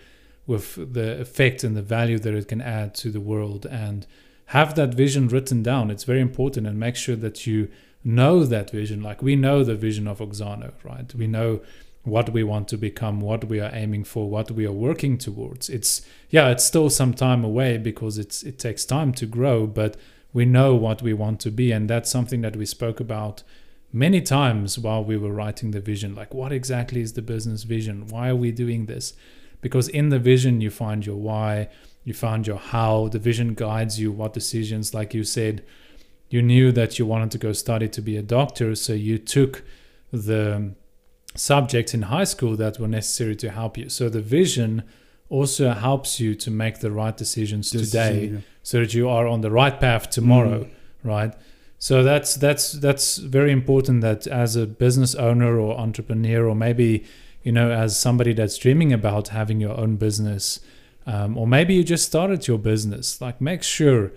with 0.48 0.94
the 0.94 1.20
effect 1.20 1.62
and 1.62 1.76
the 1.76 1.82
value 1.82 2.18
that 2.18 2.34
it 2.34 2.48
can 2.48 2.60
add 2.60 2.96
to 2.96 3.10
the 3.10 3.20
world. 3.20 3.66
And 3.66 4.04
have 4.46 4.74
that 4.76 4.94
vision 4.94 5.28
written 5.28 5.62
down. 5.62 5.90
It's 5.90 6.04
very 6.04 6.22
important, 6.22 6.66
and 6.66 6.80
make 6.80 6.96
sure 6.96 7.16
that 7.16 7.46
you 7.46 7.68
know 8.02 8.44
that 8.44 8.70
vision. 8.70 9.02
Like 9.02 9.22
we 9.22 9.36
know 9.36 9.62
the 9.62 9.74
vision 9.74 10.08
of 10.08 10.18
Auxano, 10.20 10.72
right? 10.82 11.14
We 11.14 11.26
know 11.26 11.60
what 12.02 12.30
we 12.30 12.42
want 12.42 12.66
to 12.68 12.78
become, 12.78 13.20
what 13.20 13.44
we 13.44 13.60
are 13.60 13.70
aiming 13.74 14.04
for, 14.04 14.30
what 14.30 14.50
we 14.50 14.64
are 14.66 14.72
working 14.72 15.18
towards. 15.18 15.68
It's 15.68 16.00
yeah, 16.30 16.48
it's 16.48 16.64
still 16.64 16.88
some 16.88 17.12
time 17.12 17.44
away 17.44 17.76
because 17.76 18.16
it's 18.16 18.42
it 18.42 18.58
takes 18.58 18.86
time 18.86 19.12
to 19.14 19.26
grow, 19.26 19.66
but 19.66 19.98
we 20.32 20.46
know 20.46 20.74
what 20.74 21.02
we 21.02 21.12
want 21.12 21.40
to 21.40 21.50
be, 21.50 21.70
and 21.70 21.88
that's 21.88 22.10
something 22.10 22.40
that 22.40 22.56
we 22.56 22.64
spoke 22.64 23.00
about 23.00 23.42
many 23.92 24.20
times 24.20 24.78
while 24.78 25.02
we 25.04 25.16
were 25.16 25.32
writing 25.32 25.70
the 25.70 25.80
vision 25.80 26.14
like 26.14 26.34
what 26.34 26.52
exactly 26.52 27.00
is 27.00 27.14
the 27.14 27.22
business 27.22 27.62
vision 27.62 28.06
why 28.08 28.28
are 28.28 28.36
we 28.36 28.52
doing 28.52 28.84
this 28.84 29.14
because 29.60 29.88
in 29.88 30.08
the 30.08 30.18
vision 30.18 30.60
you 30.60 30.70
find 30.70 31.04
your 31.06 31.16
why 31.16 31.68
you 32.04 32.14
find 32.14 32.46
your 32.46 32.58
how. 32.58 33.08
The 33.08 33.18
vision 33.18 33.54
guides 33.54 34.00
you 34.00 34.10
what 34.12 34.32
decisions 34.32 34.94
like 34.94 35.12
you 35.14 35.24
said 35.24 35.62
you 36.30 36.42
knew 36.42 36.72
that 36.72 36.98
you 36.98 37.06
wanted 37.06 37.30
to 37.30 37.38
go 37.38 37.52
study 37.52 37.88
to 37.88 38.02
be 38.02 38.16
a 38.16 38.22
doctor 38.22 38.74
so 38.74 38.92
you 38.92 39.18
took 39.18 39.62
the 40.12 40.72
subjects 41.34 41.94
in 41.94 42.02
high 42.02 42.24
school 42.24 42.56
that 42.56 42.78
were 42.78 42.88
necessary 42.88 43.36
to 43.36 43.50
help 43.50 43.76
you. 43.78 43.88
So 43.88 44.08
the 44.08 44.20
vision 44.20 44.82
also 45.28 45.70
helps 45.72 46.18
you 46.18 46.34
to 46.34 46.50
make 46.50 46.80
the 46.80 46.90
right 46.90 47.16
decisions 47.16 47.70
today 47.70 48.20
Decision, 48.20 48.44
so 48.62 48.80
that 48.80 48.94
you 48.94 49.08
are 49.08 49.26
on 49.26 49.40
the 49.42 49.50
right 49.50 49.78
path 49.78 50.08
tomorrow 50.10 50.64
Mm. 50.64 50.70
right? 51.04 51.34
So 51.78 52.02
that's 52.02 52.34
that's 52.34 52.72
that's 52.72 53.18
very 53.18 53.52
important 53.52 54.00
that 54.00 54.26
as 54.26 54.56
a 54.56 54.66
business 54.66 55.14
owner 55.14 55.58
or 55.58 55.78
entrepreneur 55.78 56.48
or 56.48 56.56
maybe 56.56 57.04
you 57.42 57.52
know 57.52 57.70
as 57.70 57.98
somebody 57.98 58.32
that's 58.32 58.58
dreaming 58.58 58.92
about 58.92 59.28
having 59.28 59.60
your 59.60 59.76
own 59.78 59.96
business 59.96 60.60
um, 61.06 61.38
or 61.38 61.46
maybe 61.46 61.74
you 61.74 61.84
just 61.84 62.04
started 62.04 62.46
your 62.46 62.58
business 62.58 63.20
like 63.20 63.40
make 63.40 63.62
sure 63.62 64.12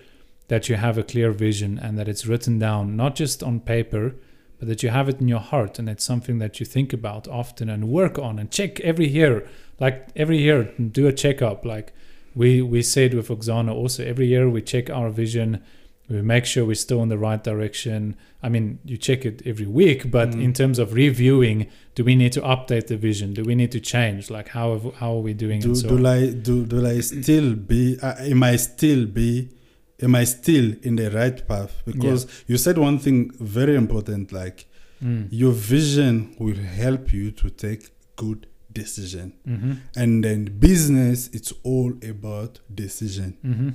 that 0.48 0.68
you 0.68 0.76
have 0.76 0.98
a 0.98 1.04
clear 1.04 1.32
vision 1.32 1.80
and 1.80 1.98
that 1.98 2.08
it's 2.08 2.26
written 2.26 2.60
down 2.60 2.96
not 2.96 3.16
just 3.16 3.42
on 3.42 3.60
paper 3.60 4.16
but 4.62 4.68
that 4.68 4.84
you 4.84 4.90
have 4.90 5.10
it 5.10 5.20
in 5.20 5.28
your 5.28 5.40
heart 5.40 5.80
and 5.80 5.90
it's 5.90 6.04
something 6.04 6.38
that 6.38 6.60
you 6.60 6.68
think 6.68 6.94
about 6.94 7.28
often 7.28 7.68
and 7.68 7.90
work 7.90 8.20
on 8.20 8.38
and 8.38 8.52
check 8.52 8.80
every 8.82 9.08
year. 9.08 9.50
Like 9.80 10.10
every 10.16 10.38
year 10.38 10.66
do 10.76 11.08
a 11.08 11.12
checkup. 11.12 11.66
Like 11.66 11.94
we 12.36 12.62
we 12.62 12.84
said 12.84 13.16
with 13.16 13.30
Auxano 13.30 13.74
also 13.74 14.06
every 14.06 14.28
year 14.28 14.48
we 14.48 14.62
check 14.62 14.92
our 14.92 15.10
vision 15.10 15.64
we 16.12 16.22
make 16.22 16.46
sure 16.46 16.66
we're 16.66 16.76
still 16.88 17.02
in 17.04 17.10
the 17.10 17.18
right 17.18 17.44
direction. 17.44 18.16
I 18.44 18.50
mean, 18.50 18.80
you 18.86 18.98
check 18.98 19.26
it 19.26 19.42
every 19.52 19.66
week, 19.68 20.12
but 20.18 20.30
Mm. 20.32 20.44
in 20.44 20.54
terms 20.54 20.78
of 20.80 20.94
reviewing, 20.94 21.68
do 21.96 22.04
we 22.04 22.16
need 22.16 22.34
to 22.34 22.42
update 22.42 22.88
the 22.88 22.98
vision? 22.98 23.34
Do 23.34 23.44
we 23.44 23.56
need 23.56 23.72
to 23.72 23.80
change? 23.80 24.30
Like, 24.30 24.50
how 24.50 24.68
have, 24.74 24.86
how 24.96 25.12
are 25.18 25.22
we 25.30 25.34
doing? 25.34 25.60
do 25.62 25.76
so 25.76 25.90
do? 25.98 26.08
I 26.08 26.20
do 26.48 26.66
do 26.66 26.78
I 26.86 27.00
still 27.02 27.50
be? 27.56 27.98
Uh, 28.02 28.16
am 28.34 28.42
I 28.44 28.56
still 28.58 29.06
be? 29.06 29.50
Am 30.02 30.16
I 30.16 30.24
still 30.26 30.68
in 30.88 30.96
the 30.96 31.10
right 31.12 31.40
path? 31.48 31.74
Because 31.86 32.22
you 32.48 32.58
said 32.58 32.78
one 32.78 32.98
thing 33.06 33.32
very 33.40 33.76
important, 33.76 34.32
like 34.32 34.66
Mm. 35.04 35.28
your 35.32 35.52
vision 35.54 36.14
will 36.40 36.62
help 36.84 37.12
you 37.14 37.32
to 37.42 37.50
take 37.50 37.84
good 38.16 38.42
decision, 38.74 39.34
hmm 39.46 39.74
and 40.02 40.24
then 40.24 40.40
business 40.60 41.30
it's 41.34 41.52
all 41.64 41.92
about 42.14 42.60
decision. 42.84 43.30
hmm 43.42 43.70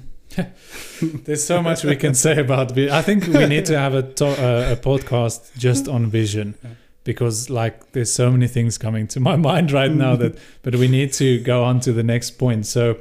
There's 1.25 1.45
so 1.45 1.62
much 1.62 1.85
we 1.85 1.97
can 1.97 2.14
say 2.14 2.38
about. 2.40 2.73
vi- 2.75 2.90
I 2.90 3.02
think 3.02 3.26
we 3.26 3.47
need 3.47 3.66
to 3.66 3.78
have 3.78 3.95
a 3.95 4.02
to- 4.02 4.26
uh, 4.26 4.73
a 4.73 4.76
podcast 4.76 5.56
just 5.59 5.88
on 5.88 6.06
vision, 6.06 6.54
because 7.04 7.49
like 7.50 7.92
there's 7.92 8.12
so 8.12 8.30
many 8.30 8.47
things 8.49 8.78
coming 8.78 9.06
to 9.09 9.21
my 9.21 9.37
mind 9.50 9.73
right 9.73 9.90
now 9.92 10.16
that. 10.16 10.38
But 10.62 10.76
we 10.76 10.88
need 10.88 11.12
to 11.14 11.38
go 11.40 11.64
on 11.64 11.80
to 11.80 11.92
the 11.92 12.02
next 12.02 12.33
point. 12.33 12.66
So, 12.66 12.99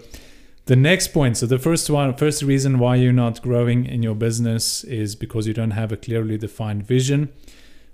the 0.65 0.75
next 0.75 1.10
point. 1.10 1.38
So 1.38 1.46
the 1.46 1.60
first 1.60 1.89
one, 1.89 2.13
first 2.15 2.41
reason 2.41 2.79
why 2.79 2.96
you're 2.96 3.13
not 3.13 3.41
growing 3.41 3.86
in 3.86 4.01
your 4.03 4.15
business 4.15 4.84
is 4.84 5.15
because 5.15 5.46
you 5.48 5.53
don't 5.53 5.72
have 5.72 5.91
a 5.91 5.98
clearly 5.98 6.38
defined 6.38 6.86
vision. 6.88 7.29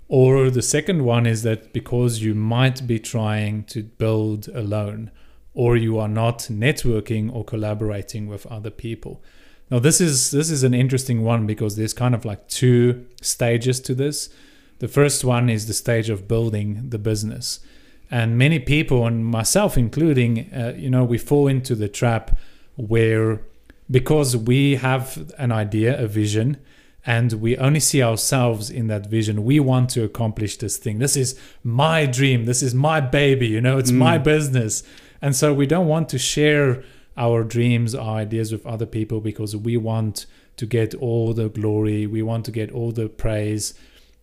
Or 0.08 0.50
the 0.50 0.62
second 0.62 1.04
one 1.04 1.26
is 1.26 1.42
that 1.42 1.72
because 1.72 2.22
you 2.22 2.34
might 2.34 2.86
be 2.86 2.98
trying 2.98 3.64
to 3.64 3.82
build 3.82 4.48
alone, 4.48 5.10
or 5.54 5.76
you 5.76 5.98
are 5.98 6.08
not 6.08 6.38
networking 6.50 7.32
or 7.34 7.44
collaborating 7.44 8.26
with 8.26 8.46
other 8.46 8.70
people. 8.70 9.22
Now 9.70 9.78
this 9.78 10.00
is 10.00 10.30
this 10.30 10.50
is 10.50 10.62
an 10.62 10.74
interesting 10.74 11.22
one 11.22 11.46
because 11.46 11.76
there's 11.76 11.94
kind 11.94 12.14
of 12.14 12.24
like 12.24 12.48
two 12.48 13.06
stages 13.20 13.80
to 13.80 13.94
this. 13.94 14.28
The 14.78 14.88
first 14.88 15.24
one 15.24 15.48
is 15.48 15.66
the 15.66 15.74
stage 15.74 16.10
of 16.10 16.26
building 16.28 16.90
the 16.90 16.98
business. 16.98 17.60
And 18.10 18.36
many 18.36 18.58
people 18.58 19.06
and 19.06 19.24
myself 19.24 19.78
including 19.78 20.52
uh, 20.52 20.74
you 20.76 20.90
know 20.90 21.04
we 21.04 21.18
fall 21.18 21.48
into 21.48 21.74
the 21.74 21.88
trap 21.88 22.36
where 22.76 23.40
because 23.90 24.36
we 24.36 24.76
have 24.76 25.32
an 25.38 25.52
idea, 25.52 26.02
a 26.02 26.06
vision, 26.06 26.56
and 27.04 27.32
we 27.34 27.56
only 27.58 27.80
see 27.80 28.02
ourselves 28.02 28.70
in 28.70 28.86
that 28.86 29.06
vision. 29.06 29.44
We 29.44 29.60
want 29.60 29.90
to 29.90 30.04
accomplish 30.04 30.56
this 30.58 30.76
thing. 30.78 30.98
This 30.98 31.16
is 31.16 31.38
my 31.62 32.06
dream. 32.06 32.44
This 32.44 32.62
is 32.62 32.74
my 32.74 33.00
baby. 33.00 33.48
You 33.48 33.60
know, 33.60 33.76
it's 33.78 33.90
Mm. 33.90 33.96
my 33.96 34.18
business. 34.18 34.82
And 35.22 35.34
so 35.36 35.54
we 35.54 35.66
don't 35.66 35.86
want 35.86 36.08
to 36.10 36.18
share 36.18 36.82
our 37.16 37.44
dreams, 37.44 37.94
our 37.94 38.16
ideas 38.16 38.50
with 38.52 38.66
other 38.66 38.86
people 38.86 39.20
because 39.20 39.54
we 39.56 39.76
want 39.76 40.26
to 40.56 40.66
get 40.66 40.94
all 40.96 41.32
the 41.32 41.48
glory. 41.48 42.06
We 42.06 42.22
want 42.22 42.44
to 42.46 42.50
get 42.50 42.72
all 42.72 42.90
the 42.92 43.08
praise. 43.08 43.74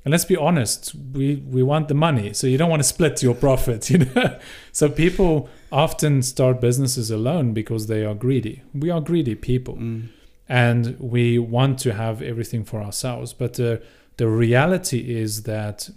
And 0.04 0.12
let's 0.12 0.26
be 0.26 0.36
honest, 0.38 0.94
we, 1.14 1.36
we 1.38 1.62
want 1.64 1.88
the 1.88 1.94
money. 1.94 2.34
So 2.34 2.48
you 2.48 2.58
don't 2.58 2.70
want 2.70 2.82
to 2.82 2.88
split 2.88 3.22
your 3.24 3.36
profit, 3.36 3.90
you 3.92 4.00
know? 4.00 4.40
so 4.72 4.90
people 4.90 5.50
often 5.72 6.22
start 6.22 6.60
businesses 6.62 7.12
alone 7.12 7.54
because 7.54 7.88
they 7.88 8.04
are 8.06 8.16
greedy. 8.16 8.62
We 8.74 8.90
are 8.90 9.02
greedy 9.02 9.36
people 9.36 9.76
Mm. 9.76 10.10
and 10.48 11.00
we 11.00 11.38
want 11.38 11.80
to 11.80 11.94
have 11.94 12.22
everything 12.22 12.64
for 12.66 12.82
ourselves. 12.82 13.34
But 13.34 13.60
uh, 13.60 13.78
the 14.18 14.28
reality 14.28 15.16
is 15.16 15.44
that 15.44 15.90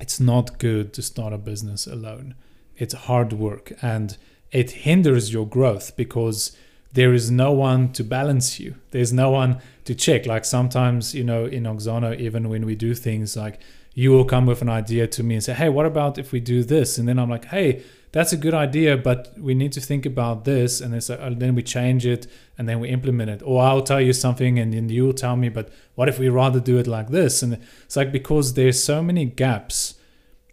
it's 0.00 0.20
not 0.20 0.58
good 0.58 0.92
to 0.94 1.02
start 1.02 1.32
a 1.32 1.38
business 1.38 1.86
alone. 1.86 2.34
It's 2.82 2.94
hard 2.94 3.32
work 3.32 3.72
and 3.80 4.16
it 4.50 4.68
hinders 4.86 5.32
your 5.32 5.46
growth 5.46 5.96
because 5.96 6.56
there 6.92 7.14
is 7.14 7.30
no 7.30 7.52
one 7.52 7.92
to 7.92 8.02
balance 8.02 8.58
you. 8.60 8.74
There's 8.90 9.12
no 9.12 9.30
one 9.30 9.60
to 9.84 9.94
check. 9.94 10.26
Like 10.26 10.44
sometimes, 10.44 11.14
you 11.14 11.24
know, 11.24 11.46
in 11.46 11.62
Auxano, 11.62 12.18
even 12.18 12.48
when 12.48 12.66
we 12.66 12.74
do 12.74 12.94
things 12.94 13.36
like 13.36 13.60
you 13.94 14.10
will 14.10 14.24
come 14.24 14.46
with 14.46 14.62
an 14.62 14.68
idea 14.68 15.06
to 15.06 15.22
me 15.22 15.36
and 15.36 15.44
say, 15.44 15.54
Hey, 15.54 15.68
what 15.68 15.86
about 15.86 16.18
if 16.18 16.32
we 16.32 16.40
do 16.40 16.64
this? 16.64 16.98
And 16.98 17.06
then 17.06 17.18
I'm 17.20 17.30
like, 17.30 17.46
Hey, 17.46 17.84
that's 18.10 18.32
a 18.32 18.36
good 18.36 18.52
idea, 18.52 18.96
but 18.96 19.32
we 19.38 19.54
need 19.54 19.72
to 19.72 19.80
think 19.80 20.04
about 20.04 20.44
this. 20.44 20.80
And, 20.80 20.94
it's, 20.94 21.08
uh, 21.08 21.34
then 21.36 21.54
we 21.54 21.62
change 21.62 22.04
it 22.04 22.26
and 22.58 22.68
then 22.68 22.80
we 22.80 22.88
implement 22.88 23.30
it. 23.30 23.42
Or 23.44 23.62
I'll 23.62 23.82
tell 23.82 24.00
you 24.00 24.12
something 24.12 24.58
and 24.58 24.72
then 24.74 24.88
you'll 24.88 25.14
tell 25.14 25.36
me, 25.36 25.48
but 25.48 25.70
what 25.94 26.08
if 26.08 26.18
we 26.18 26.28
rather 26.28 26.60
do 26.60 26.78
it 26.78 26.86
like 26.86 27.10
this? 27.10 27.42
And 27.42 27.58
it's 27.84 27.96
like 27.96 28.10
because 28.10 28.54
there's 28.54 28.82
so 28.82 29.02
many 29.02 29.24
gaps 29.24 29.94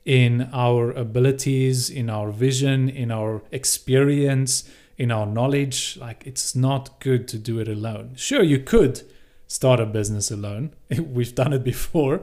in 0.09 0.49
our 0.53 0.89
abilities, 0.93 1.87
in 1.87 2.09
our 2.09 2.31
vision, 2.31 2.89
in 2.89 3.11
our 3.11 3.43
experience, 3.51 4.67
in 4.97 5.11
our 5.11 5.27
knowledge. 5.27 5.97
Like 6.01 6.25
it's 6.25 6.55
not 6.55 6.99
good 6.99 7.27
to 7.27 7.37
do 7.37 7.59
it 7.59 7.67
alone. 7.67 8.13
Sure, 8.15 8.41
you 8.41 8.57
could 8.57 9.03
start 9.45 9.79
a 9.79 9.85
business 9.85 10.31
alone. 10.31 10.73
We've 10.99 11.35
done 11.35 11.53
it 11.53 11.63
before. 11.63 12.21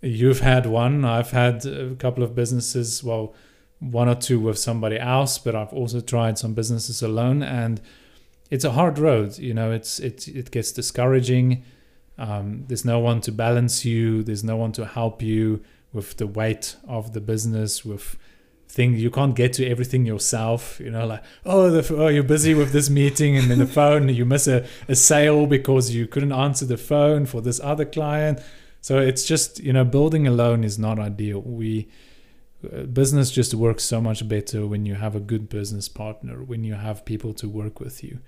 You've 0.00 0.38
had 0.38 0.66
one. 0.66 1.04
I've 1.04 1.32
had 1.32 1.66
a 1.66 1.96
couple 1.96 2.22
of 2.22 2.36
businesses. 2.36 3.02
Well, 3.02 3.34
one 3.80 4.08
or 4.08 4.14
two 4.14 4.38
with 4.38 4.60
somebody 4.60 4.96
else, 4.96 5.36
but 5.36 5.56
I've 5.56 5.72
also 5.72 6.00
tried 6.00 6.38
some 6.38 6.54
businesses 6.54 7.02
alone, 7.02 7.42
and 7.42 7.80
it's 8.52 8.64
a 8.64 8.70
hard 8.70 9.00
road. 9.00 9.36
You 9.36 9.52
know, 9.52 9.72
it's 9.72 9.98
it 9.98 10.28
it 10.28 10.52
gets 10.52 10.70
discouraging. 10.70 11.64
Um, 12.18 12.66
there's 12.68 12.84
no 12.84 13.00
one 13.00 13.20
to 13.22 13.32
balance 13.32 13.84
you. 13.84 14.22
There's 14.22 14.44
no 14.44 14.56
one 14.56 14.70
to 14.72 14.86
help 14.86 15.22
you 15.22 15.64
with 15.96 16.16
the 16.18 16.26
weight 16.26 16.76
of 16.86 17.12
the 17.12 17.20
business. 17.20 17.84
With 17.84 18.16
thing 18.68 18.94
you 18.94 19.10
can't 19.10 19.34
get 19.34 19.52
to 19.54 19.66
everything 19.66 20.06
yourself. 20.06 20.78
You 20.78 20.90
know, 20.90 21.06
like 21.06 21.24
oh, 21.44 21.70
the, 21.70 21.96
oh, 21.96 22.08
you're 22.08 22.22
busy 22.22 22.54
with 22.54 22.72
this 22.72 22.88
meeting, 22.88 23.36
and 23.36 23.50
then 23.50 23.58
the 23.58 23.66
phone 23.66 24.08
you 24.08 24.24
miss 24.24 24.46
a, 24.46 24.64
a 24.88 24.94
sale 24.94 25.46
because 25.46 25.94
you 25.94 26.06
couldn't 26.06 26.32
answer 26.32 26.66
the 26.66 26.76
phone 26.76 27.26
for 27.26 27.40
this 27.40 27.58
other 27.60 27.84
client. 27.84 28.40
So 28.80 28.98
it's 28.98 29.24
just 29.24 29.58
you 29.58 29.72
know, 29.72 29.84
building 29.84 30.28
alone 30.28 30.62
is 30.62 30.78
not 30.78 31.00
ideal. 31.00 31.40
We 31.40 31.88
uh, 32.64 32.82
business 32.84 33.30
just 33.30 33.54
works 33.54 33.84
so 33.84 34.00
much 34.00 34.26
better 34.26 34.66
when 34.66 34.86
you 34.86 34.94
have 34.94 35.14
a 35.14 35.20
good 35.20 35.48
business 35.48 35.88
partner 35.88 36.42
when 36.42 36.64
you 36.64 36.74
have 36.74 37.04
people 37.04 37.34
to 37.34 37.48
work 37.48 37.80
with 37.80 38.02
you 38.02 38.18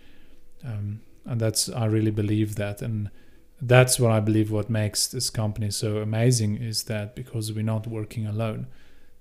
um, 0.64 1.00
and 1.24 1.40
that's 1.40 1.70
i 1.70 1.86
really 1.86 2.10
believe 2.10 2.56
that 2.56 2.82
and 2.82 3.10
that's 3.60 3.98
what 3.98 4.10
i 4.12 4.20
believe 4.20 4.50
what 4.50 4.70
makes 4.70 5.08
this 5.08 5.30
company 5.30 5.70
so 5.70 5.98
amazing 5.98 6.56
is 6.56 6.84
that 6.84 7.14
because 7.16 7.52
we're 7.52 7.64
not 7.64 7.86
working 7.86 8.26
alone 8.26 8.66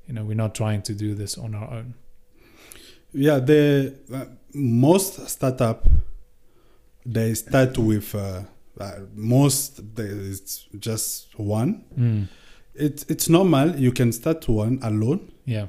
you 0.07 0.13
know 0.13 0.23
we're 0.23 0.35
not 0.35 0.53
trying 0.53 0.81
to 0.81 0.93
do 0.93 1.15
this 1.15 1.37
on 1.37 1.55
our 1.55 1.69
own 1.73 1.93
Yeah, 3.13 3.39
the 3.39 3.95
uh, 4.13 4.25
most 4.53 5.27
startup 5.29 5.87
they 7.05 7.33
start 7.35 7.77
with 7.77 8.13
uh, 8.13 8.41
uh, 8.79 8.99
most 9.15 9.81
it's 9.97 10.67
just 10.77 11.39
one. 11.39 11.85
mm. 11.97 12.27
It's 12.75 13.03
it's 13.09 13.27
normal. 13.29 13.75
You 13.79 13.91
can 13.91 14.11
start 14.11 14.47
one 14.47 14.79
alone, 14.83 15.31
yeah 15.45 15.67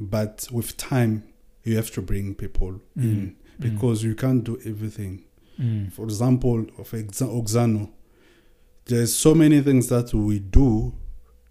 but 0.00 0.48
with 0.50 0.76
time 0.76 1.22
you 1.62 1.76
have 1.76 1.90
to 1.92 2.02
bring 2.02 2.34
people 2.34 2.80
in 2.96 3.36
because 3.60 4.02
you 4.02 4.14
can't 4.16 4.42
do 4.42 4.58
everything. 4.66 5.24
Mm. 5.60 5.92
For 5.92 6.04
example, 6.04 6.60
of 6.78 6.90
Auxano, 6.90 7.90
there's 8.86 9.14
so 9.14 9.34
many 9.34 9.60
things 9.60 9.88
that 9.88 10.12
we 10.12 10.38
do 10.38 10.94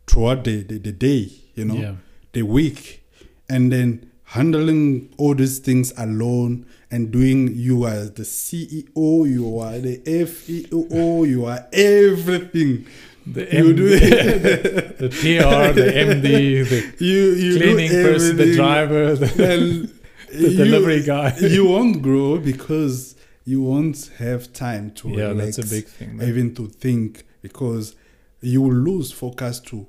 throughout 0.08 0.44
the, 0.44 0.64
the, 0.64 0.78
the 0.80 0.92
day, 0.92 1.30
you 1.56 1.66
know, 1.66 1.76
yeah. 1.76 1.96
the 2.34 2.42
week, 2.44 3.04
and 3.50 3.72
then 3.72 4.12
handling 4.24 5.14
all 5.18 5.36
these 5.36 5.60
things 5.60 5.94
alone 5.98 6.66
and 6.90 7.12
doing 7.12 7.54
you 7.54 7.84
are 7.84 8.06
the 8.06 8.24
CEO, 8.24 9.30
you 9.30 9.60
are 9.60 9.78
the 9.80 9.98
FEO, 10.26 11.24
you 11.24 11.46
are 11.46 11.68
everything. 11.74 12.86
the, 13.26 13.42
You 13.52 13.70
M- 13.70 13.76
do 13.76 13.90
the 14.00 14.96
the 15.00 15.10
PR 15.10 15.74
the 15.74 15.92
MD 15.92 16.68
the 16.98 17.06
You 17.06 17.32
you 17.34 17.58
cleaning 17.60 17.90
person 17.92 18.38
the 18.38 18.56
driver 18.56 19.16
the, 19.16 19.54
And 19.54 19.90
the 20.32 20.50
you- 20.50 20.58
delivery 20.58 21.04
guy. 21.04 21.36
you 21.38 21.66
won't 21.66 22.02
grow 22.02 22.38
because 22.40 23.16
you 23.46 23.62
won't 23.62 24.12
have 24.18 24.52
time 24.54 24.92
to 24.92 25.10
yeah 25.10 25.28
relax, 25.30 25.56
that's 25.58 25.72
a 25.72 25.76
big 25.76 25.86
thing 25.88 26.18
man. 26.18 26.28
even 26.30 26.54
to 26.56 26.68
think 26.68 27.24
because 27.42 27.96
you 28.42 28.62
will 28.62 28.74
lose 28.74 29.12
focus 29.12 29.60
to 29.60 29.86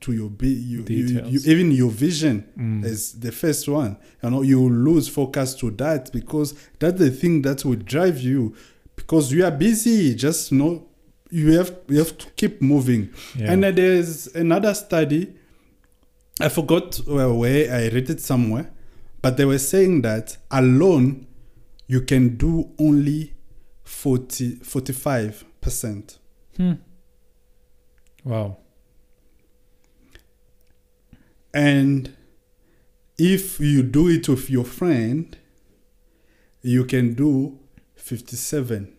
to 0.00 0.12
your 0.12 0.30
be 0.30 0.48
you, 0.48 0.78
you, 0.88 0.96
you 0.96 1.06
Details. 1.20 1.48
even 1.48 1.70
your 1.72 1.90
vision 1.90 2.44
Mm. 2.58 2.84
is 2.84 3.12
the 3.20 3.32
first 3.32 3.68
one 3.68 3.96
you 4.22 4.30
know 4.30 4.42
you 4.42 4.60
will 4.60 4.70
lose 4.72 5.08
focus 5.08 5.54
to 5.54 5.70
that 5.72 6.10
because 6.12 6.54
that's 6.78 6.98
the 6.98 7.10
thing 7.10 7.42
that 7.42 7.64
will 7.64 7.76
drive 7.76 8.18
you 8.20 8.54
because 8.96 9.30
you 9.32 9.44
are 9.44 9.50
busy 9.50 10.14
just 10.14 10.52
know 10.52 10.86
you 11.30 11.52
have 11.58 11.76
you 11.88 11.98
have 11.98 12.16
to 12.18 12.26
keep 12.36 12.60
moving 12.62 13.10
yeah. 13.36 13.52
and 13.52 13.62
there's 13.62 14.26
another 14.34 14.74
study 14.74 15.34
i 16.40 16.48
forgot 16.48 16.96
where 17.06 17.72
i 17.74 17.88
read 17.88 18.08
it 18.10 18.20
somewhere 18.20 18.70
but 19.22 19.36
they 19.36 19.44
were 19.44 19.58
saying 19.58 20.00
that 20.02 20.36
alone 20.50 21.26
you 21.92 22.00
can 22.00 22.36
do 22.36 22.70
only 22.78 23.34
40 23.84 24.56
45 24.62 25.44
percent 25.60 26.18
Hmm. 26.56 26.74
Wow. 28.24 28.58
and 31.52 32.10
if 33.18 33.60
you 33.60 33.82
do 33.82 34.08
it 34.08 34.28
with 34.28 34.48
your 34.50 34.64
friend 34.64 35.36
you 36.62 36.84
can 36.84 37.14
do 37.14 37.58
57 37.96 38.92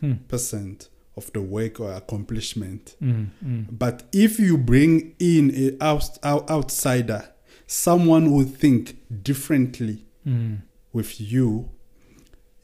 Hmm. 0.00 0.12
percent 0.28 0.88
of 1.16 1.32
the 1.32 1.40
work 1.40 1.80
or 1.80 1.94
accomplishment. 1.94 2.94
Mm, 3.00 3.28
mm, 3.42 3.66
But 3.78 4.02
if 4.12 4.38
you 4.38 4.58
bring 4.58 5.14
in 5.18 5.50
a 5.54 5.82
out, 5.82 6.18
out- 6.22 6.50
outsider, 6.50 7.32
someone 7.66 8.26
who 8.26 8.44
think 8.44 8.98
differently 9.22 10.04
mm. 10.26 10.58
with 10.92 11.18
you, 11.18 11.70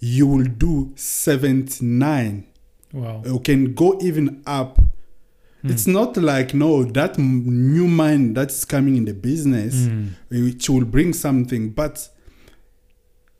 you 0.04 0.26
will 0.26 0.44
do 0.44 0.92
79 0.96 2.44
Wow. 2.92 3.22
you 3.24 3.38
can 3.38 3.72
go 3.74 3.98
even 4.02 4.42
up. 4.46 4.78
Mm. 5.64 5.70
It's 5.70 5.86
not 5.86 6.16
like 6.18 6.52
no 6.52 6.84
that 6.84 7.18
new 7.18 7.86
mind 7.88 8.36
that's 8.36 8.64
coming 8.66 8.96
in 8.96 9.04
the 9.06 9.14
business, 9.14 9.74
Mm, 9.74 10.08
which 10.28 10.68
will 10.68 10.84
bring 10.84 11.12
something. 11.14 11.70
But 11.70 12.08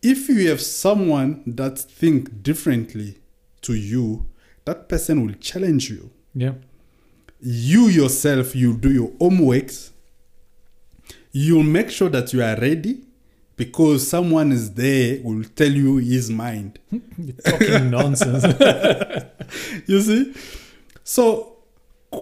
if 0.02 0.28
you 0.28 0.48
have 0.48 0.60
someone 0.60 1.42
that 1.46 1.78
think 1.78 2.42
differently 2.42 3.18
to 3.62 3.74
you, 3.74 4.24
that 4.64 4.88
person 4.88 5.26
will 5.26 5.34
challenge 5.34 5.90
you. 5.90 6.10
yeah. 6.34 6.54
You 7.44 7.88
yourself, 7.88 8.54
you 8.54 8.76
do 8.76 8.90
your 8.92 9.10
homeworks. 9.18 9.90
You'll 11.32 11.64
make 11.64 11.90
sure 11.90 12.08
that 12.10 12.32
you 12.32 12.40
are 12.42 12.56
ready 12.56 13.02
because 13.64 14.08
someone 14.08 14.50
is 14.50 14.74
there 14.74 15.20
will 15.22 15.44
tell 15.44 15.70
you 15.70 15.98
his 15.98 16.30
mind. 16.30 16.78
You're 16.90 17.36
talking 17.36 17.90
nonsense. 17.90 18.44
you 19.86 20.00
see? 20.00 20.34
So 21.04 21.58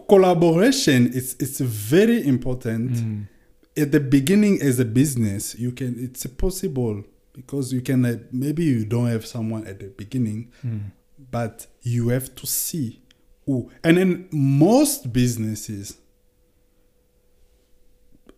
collaboration 0.08 1.12
is 1.12 1.36
it's 1.40 1.60
very 1.60 2.26
important. 2.26 2.92
Mm, 2.92 3.28
at 3.76 3.92
the 3.92 4.00
beginning 4.00 4.60
as 4.60 4.80
a 4.80 4.84
business 4.84 5.54
you 5.54 5.70
can 5.72 5.94
it's 5.98 6.26
possible 6.26 7.04
because 7.32 7.72
you 7.72 7.80
can 7.80 8.04
uh, 8.04 8.16
maybe 8.32 8.64
you 8.64 8.84
don't 8.84 9.06
have 9.06 9.24
someone 9.24 9.64
at 9.66 9.78
the 9.78 9.86
beginning 9.86 10.50
mm, 10.66 10.90
but 11.30 11.66
you 11.82 12.08
have 12.08 12.34
to 12.34 12.46
see 12.46 13.00
who. 13.46 13.70
And 13.82 13.98
in 13.98 14.28
most 14.32 15.12
businesses 15.12 15.96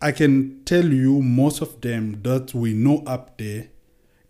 i 0.03 0.13
can 0.13 0.63
tell 0.65 0.85
you 0.85 1.23
most 1.23 1.63
of 1.63 1.81
them 1.81 2.21
that 2.23 2.55
we 2.55 2.73
know 2.75 3.03
up 3.07 3.39
there 3.39 3.69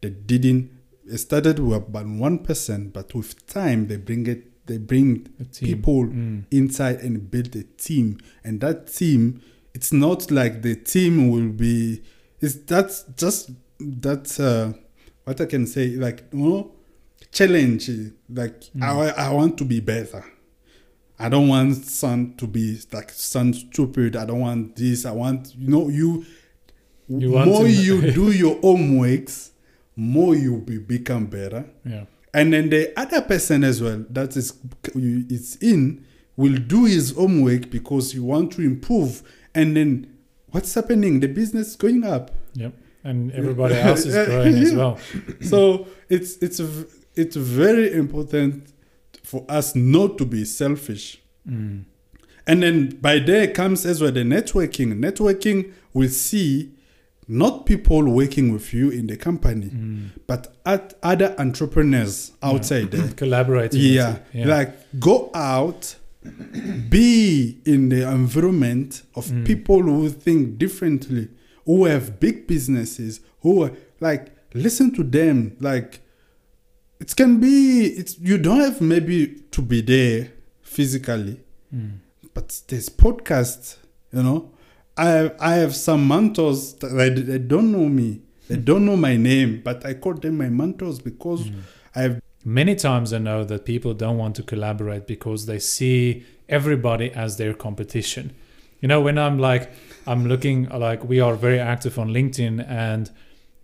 that 0.00 0.26
didn't 0.26 0.70
it 1.06 1.18
started 1.18 1.58
with 1.58 1.76
about 1.76 2.06
one 2.06 2.38
percent 2.38 2.92
but 2.92 3.14
with 3.14 3.46
time 3.46 3.86
they 3.88 3.96
bring 3.96 4.26
it 4.26 4.66
they 4.66 4.78
bring 4.78 5.26
people 5.60 6.04
Mm, 6.06 6.44
inside 6.52 7.00
and 7.00 7.28
build 7.30 7.56
a 7.56 7.64
team. 7.64 8.18
And 8.44 8.60
that 8.60 8.86
team 8.86 9.40
it's 9.74 9.92
not 9.92 10.30
like 10.30 10.62
the 10.62 10.76
team 10.76 11.28
will 11.32 11.48
be 11.50 12.02
it's 12.40 12.54
that's 12.54 13.02
just 13.16 13.50
that's 13.80 14.38
uh 14.38 14.72
what 15.24 15.40
i 15.40 15.46
can 15.46 15.66
say 15.66 15.88
like 15.96 16.22
you 16.32 16.38
know 16.48 16.70
challenge 17.32 17.88
like 18.28 18.60
Mm. 18.76 18.82
I, 18.82 19.08
I 19.26 19.30
want 19.32 19.58
to 19.58 19.64
be 19.64 19.80
better 19.80 20.24
i 21.18 21.28
don't 21.28 21.48
want 21.48 21.84
son 21.86 22.34
to 22.36 22.46
be 22.46 22.78
like 22.92 23.10
son 23.10 23.52
stupid. 23.52 24.16
I 24.16 24.24
don't 24.24 24.40
want 24.40 24.76
this. 24.76 25.04
I 25.06 25.12
want 25.12 25.54
you 25.56 25.68
know 25.68 25.88
you, 25.88 26.24
You 27.08 27.30
more 27.30 27.66
you 27.68 28.10
do 28.20 28.30
your 28.32 28.56
homeworks 28.56 29.50
more 29.96 30.34
you 30.34 30.56
be, 30.58 30.78
become 30.78 31.26
better. 31.26 31.64
Yeah. 31.84 32.04
and 32.34 32.52
then 32.52 32.70
the 32.70 32.98
other 32.98 33.20
person 33.20 33.62
as 33.64 33.82
well 33.82 34.04
that 34.10 34.36
is 34.36 34.54
is 34.94 35.56
in 35.60 36.04
will 36.36 36.56
do 36.56 36.86
his 36.86 37.12
homework 37.14 37.70
because 37.70 38.14
you 38.14 38.24
want 38.24 38.52
to 38.52 38.62
improve. 38.62 39.22
And 39.54 39.76
then 39.76 40.16
what's 40.50 40.72
happening? 40.74 41.20
The 41.20 41.28
business 41.28 41.68
is 41.68 41.76
going 41.76 42.04
up. 42.04 42.30
Yep. 42.54 42.72
And 43.04 43.32
everybody 43.32 43.74
else 43.74 44.06
is 44.06 44.14
growing 44.28 44.54
as 44.56 44.74
well. 44.74 44.98
so 45.42 45.86
it's 46.08 46.36
it's 46.38 46.60
it's 47.14 47.36
very 47.36 47.92
important 47.92 48.72
for 49.22 49.44
us 49.48 49.74
not 49.74 50.18
to 50.18 50.24
be 50.26 50.44
selfish 50.44 51.18
Mm, 51.48 51.84
and 52.46 52.62
then 52.62 52.88
by 53.00 53.18
there 53.18 53.48
comes 53.48 53.84
as 53.84 54.00
well 54.00 54.12
the 54.12 54.20
networking 54.22 54.92
networking 55.00 55.72
will 55.92 56.08
see 56.08 56.70
not 57.26 57.66
people 57.66 58.04
working 58.08 58.52
with 58.52 58.72
you 58.72 58.90
in 58.90 59.06
the 59.08 59.16
company 59.16 59.66
mm. 59.66 60.08
but 60.28 60.54
at 60.64 60.94
other 61.02 61.34
entrepreneurs 61.38 62.30
outside 62.42 62.90
there 62.92 63.08
Collaborating. 63.16 63.80
with 63.80 63.90
yeah, 63.90 64.18
like 64.46 64.70
go 65.00 65.30
out 65.34 65.96
be 66.88 67.58
in 67.64 67.88
the 67.88 68.08
environment 68.08 69.02
of 69.14 69.26
Mm. 69.26 69.44
people 69.46 69.82
who 69.82 70.08
think 70.08 70.58
differently 70.58 71.28
who 71.66 71.84
have 71.86 72.18
big 72.20 72.46
businesses 72.46 73.20
who 73.40 73.64
are 73.64 73.72
like 74.00 74.28
listen 74.54 74.92
to 74.94 75.02
them 75.02 75.56
like 75.60 76.00
it 77.02 77.14
can 77.20 77.32
be 77.46 77.86
it's 78.00 78.18
you 78.18 78.38
don't 78.38 78.60
have 78.60 78.80
maybe 78.80 79.18
to 79.50 79.60
be 79.62 79.80
there 79.80 80.20
physically 80.62 81.36
Mm, 81.74 82.00
but 82.34 82.60
there's 82.68 82.90
podcasts 82.90 83.76
you 84.12 84.22
know 84.22 84.50
i 84.94 85.32
i 85.40 85.54
have 85.62 85.74
some 85.74 86.06
mentors 86.06 86.74
that 86.80 86.88
they, 86.88 87.08
they 87.08 87.38
don't 87.38 87.72
know 87.72 87.88
me 87.88 88.20
they 88.48 88.58
don't 88.58 88.84
know 88.84 88.98
my 89.08 89.16
name 89.16 89.62
but 89.64 89.78
i 89.86 89.94
call 89.94 90.12
them 90.12 90.36
my 90.36 90.50
mentors 90.50 90.98
because 90.98 91.44
mm. 91.44 91.60
i 91.96 92.02
have 92.02 92.20
Many 92.44 92.74
times 92.74 93.12
I 93.12 93.18
know 93.18 93.44
that 93.44 93.64
people 93.64 93.94
don't 93.94 94.18
want 94.18 94.34
to 94.36 94.42
collaborate 94.42 95.06
because 95.06 95.46
they 95.46 95.60
see 95.60 96.24
everybody 96.48 97.12
as 97.12 97.36
their 97.36 97.54
competition. 97.54 98.34
You 98.80 98.88
know, 98.88 99.00
when 99.00 99.16
I'm 99.16 99.38
like, 99.38 99.70
I'm 100.08 100.26
looking 100.26 100.68
like 100.68 101.04
we 101.04 101.20
are 101.20 101.36
very 101.36 101.60
active 101.60 102.00
on 102.00 102.08
LinkedIn 102.08 102.68
and 102.68 103.10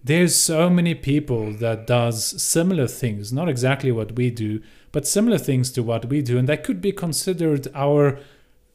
there's 0.05 0.35
so 0.37 0.71
many 0.71 0.95
people 0.95 1.53
that 1.55 1.87
does 1.87 2.41
similar 2.41 2.87
things, 2.87 3.33
not 3.33 3.49
exactly 3.49 3.91
what 3.93 4.13
we 4.17 4.31
do, 4.31 4.61
but 4.93 5.07
similar 5.07 5.39
things 5.39 5.71
to 5.73 5.83
what 5.83 6.07
we 6.07 6.23
do, 6.23 6.39
and 6.39 6.49
that 6.49 6.65
could 6.65 6.81
be 6.81 6.93
considered 6.93 7.69
our 7.75 8.19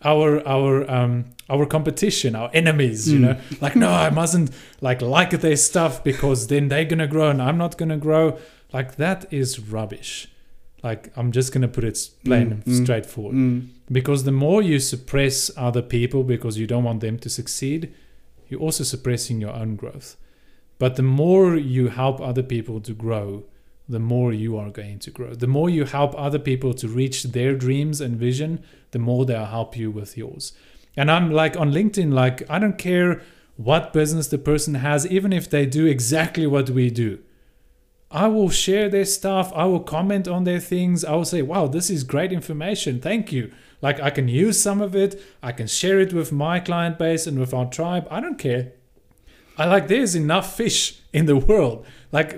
our 0.06 0.46
our 0.46 0.90
um 0.92 1.24
our 1.50 1.66
competition 1.66 2.36
our 2.36 2.50
enemies 2.54 3.10
you 3.10 3.20
Mm. 3.20 3.22
know? 3.22 3.38
Like 3.62 3.76
no 3.78 3.90
i 3.90 4.10
mustn't 4.10 4.52
like 4.82 5.02
like 5.02 5.32
their 5.40 5.56
stuff 5.56 6.04
because 6.04 6.48
then 6.48 6.68
they're 6.68 6.84
gonna 6.84 7.08
grow 7.08 7.30
and 7.30 7.42
i'm 7.42 7.58
not 7.58 7.78
gonna 7.78 7.98
grow. 7.98 8.38
Like 8.74 8.96
that 8.98 9.32
is 9.32 9.60
rubbish. 9.62 10.28
Like 10.84 11.10
i'm 11.16 11.32
just 11.32 11.54
gonna 11.54 11.70
put 11.70 11.86
it 11.86 11.98
plain 12.26 12.48
Mm, 12.48 12.52
and 12.52 12.64
mm, 12.66 12.84
straightforward. 12.84 13.36
Mm. 13.36 13.68
because 13.90 14.26
the 14.26 14.34
more 14.34 14.62
you 14.62 14.78
suppress 14.80 15.50
other 15.56 15.82
people 15.82 16.24
because 16.24 16.58
you 16.58 16.68
don't 16.68 16.84
want 16.84 17.00
them 17.00 17.18
to 17.20 17.30
succeed 17.30 17.94
you're 18.50 18.60
also 18.68 18.84
suppressing 18.84 19.40
your 19.40 19.54
own 19.56 19.78
growth 19.78 20.18
but 20.80 20.96
the 20.96 21.04
more 21.04 21.56
you 21.56 21.88
help 21.88 22.20
other 22.22 22.44
people 22.44 22.80
to 22.82 22.94
grow 22.94 23.44
the 23.88 24.00
more 24.00 24.32
you 24.32 24.58
are 24.58 24.70
going 24.70 25.00
to 25.00 25.12
grow 25.12 25.34
the 25.34 25.48
more 25.48 25.70
you 25.70 25.86
help 25.86 26.14
other 26.18 26.40
people 26.40 26.74
to 26.74 26.88
reach 26.88 27.24
their 27.24 27.54
dreams 27.54 28.00
and 28.00 28.16
vision 28.16 28.64
the 28.92 29.00
more 29.00 29.26
they'll 29.26 29.46
help 29.46 29.76
you 29.76 29.92
with 29.92 30.18
yours 30.18 30.54
and 30.96 31.12
i'm 31.12 31.32
like 31.32 31.58
on 31.58 31.72
linkedin 31.72 32.14
like 32.14 32.50
i 32.50 32.58
don't 32.58 32.78
care 32.78 33.22
what 33.56 33.94
business 33.94 34.28
the 34.28 34.38
person 34.38 34.76
has 34.76 35.06
even 35.08 35.32
if 35.32 35.50
they 35.50 35.66
do 35.66 35.86
exactly 35.86 36.48
what 36.48 36.70
we 36.70 36.90
do 36.90 37.20
I 38.14 38.28
will 38.28 38.52
share 38.52 38.90
their 38.90 39.06
stuff. 39.06 39.52
I 39.56 39.66
will 39.66 39.80
comment 39.80 40.28
on 40.28 40.44
their 40.44 40.60
things. 40.60 41.04
I 41.04 41.16
will 41.16 41.26
say, 41.26 41.42
wow, 41.42 41.66
this 41.66 41.90
is 41.90 42.04
great 42.04 42.32
information. 42.32 43.02
Thank 43.02 43.32
you. 43.32 43.52
Like, 43.82 44.00
I 44.00 44.12
can 44.12 44.28
use 44.28 44.62
some 44.62 44.82
of 44.82 44.96
it. 44.96 45.20
I 45.42 45.52
can 45.52 45.66
share 45.66 46.00
it 46.00 46.14
with 46.14 46.32
my 46.32 46.60
client 46.60 47.00
base 47.00 47.26
and 47.26 47.40
with 47.40 47.56
our 47.56 47.66
tribe. 47.66 48.08
I 48.12 48.20
don't 48.20 48.38
care. 48.38 48.74
I 49.58 49.66
like, 49.66 49.88
there's 49.88 50.16
enough 50.16 50.56
fish 50.56 51.00
in 51.12 51.26
the 51.26 51.38
world. 51.38 51.86
Like, 52.12 52.38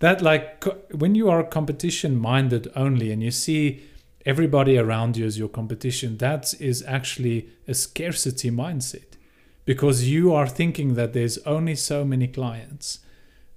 that, 0.00 0.20
like, 0.20 0.64
when 0.92 1.14
you 1.14 1.30
are 1.30 1.42
competition 1.42 2.16
minded 2.16 2.70
only 2.76 3.10
and 3.10 3.22
you 3.22 3.30
see 3.30 3.82
everybody 4.26 4.78
around 4.78 5.16
you 5.16 5.24
as 5.24 5.38
your 5.38 5.48
competition, 5.48 6.18
that 6.18 6.54
is 6.60 6.82
actually 6.86 7.48
a 7.68 7.74
scarcity 7.74 8.50
mindset 8.50 9.16
because 9.64 10.08
you 10.08 10.34
are 10.34 10.46
thinking 10.46 10.94
that 10.94 11.12
there's 11.12 11.38
only 11.38 11.74
so 11.74 12.04
many 12.04 12.26
clients. 12.26 13.00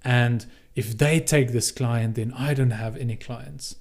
And 0.02 0.46
if 0.74 0.96
they 0.96 1.20
take 1.20 1.52
this 1.52 1.70
client, 1.70 2.14
then 2.14 2.32
I 2.32 2.54
don't 2.54 2.70
have 2.70 2.96
any 2.96 3.16
clients. 3.16 3.76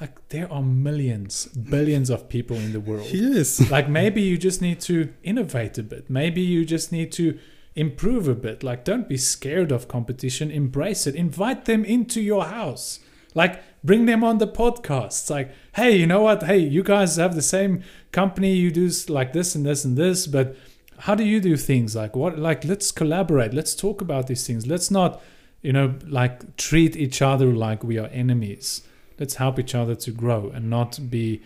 Like 0.00 0.28
there 0.28 0.52
are 0.52 0.62
millions, 0.62 1.46
billions 1.46 2.10
of 2.10 2.28
people 2.28 2.56
in 2.56 2.72
the 2.72 2.80
world. 2.80 3.08
Yes. 3.10 3.70
Like 3.70 3.88
maybe 3.88 4.20
you 4.20 4.36
just 4.36 4.60
need 4.60 4.80
to 4.82 5.12
innovate 5.22 5.78
a 5.78 5.82
bit. 5.82 6.10
Maybe 6.10 6.42
you 6.42 6.64
just 6.66 6.92
need 6.92 7.10
to 7.12 7.38
improve 7.76 8.26
a 8.26 8.34
bit. 8.34 8.62
Like 8.62 8.84
don't 8.84 9.08
be 9.08 9.16
scared 9.16 9.70
of 9.70 9.88
competition. 9.88 10.50
Embrace 10.50 11.06
it. 11.06 11.14
Invite 11.14 11.66
them 11.66 11.84
into 11.84 12.20
your 12.20 12.46
house. 12.46 13.00
Like 13.34 13.62
bring 13.84 14.06
them 14.06 14.24
on 14.24 14.38
the 14.38 14.48
podcasts. 14.48 15.30
Like, 15.30 15.52
hey, 15.74 15.96
you 15.96 16.06
know 16.06 16.22
what? 16.22 16.42
Hey, 16.42 16.58
you 16.58 16.82
guys 16.82 17.16
have 17.16 17.34
the 17.34 17.42
same 17.42 17.84
company. 18.10 18.54
You 18.54 18.70
do 18.70 18.90
like 19.08 19.32
this 19.32 19.54
and 19.54 19.64
this 19.64 19.84
and 19.84 19.96
this, 19.96 20.26
but 20.26 20.56
how 21.00 21.14
do 21.14 21.22
you 21.22 21.40
do 21.40 21.56
things? 21.56 21.94
Like 21.94 22.16
what? 22.16 22.38
Like 22.38 22.64
let's 22.64 22.90
collaborate. 22.90 23.54
Let's 23.54 23.74
talk 23.74 24.00
about 24.00 24.26
these 24.26 24.46
things. 24.46 24.66
Let's 24.66 24.90
not 24.90 25.20
you 25.66 25.72
know, 25.72 25.94
like 26.06 26.56
treat 26.56 26.96
each 26.96 27.20
other 27.20 27.52
like 27.52 27.82
we 27.82 27.98
are 27.98 28.06
enemies. 28.08 28.82
Let's 29.18 29.34
help 29.34 29.58
each 29.58 29.74
other 29.74 29.96
to 29.96 30.12
grow 30.12 30.48
and 30.50 30.70
not 30.70 31.10
be 31.10 31.42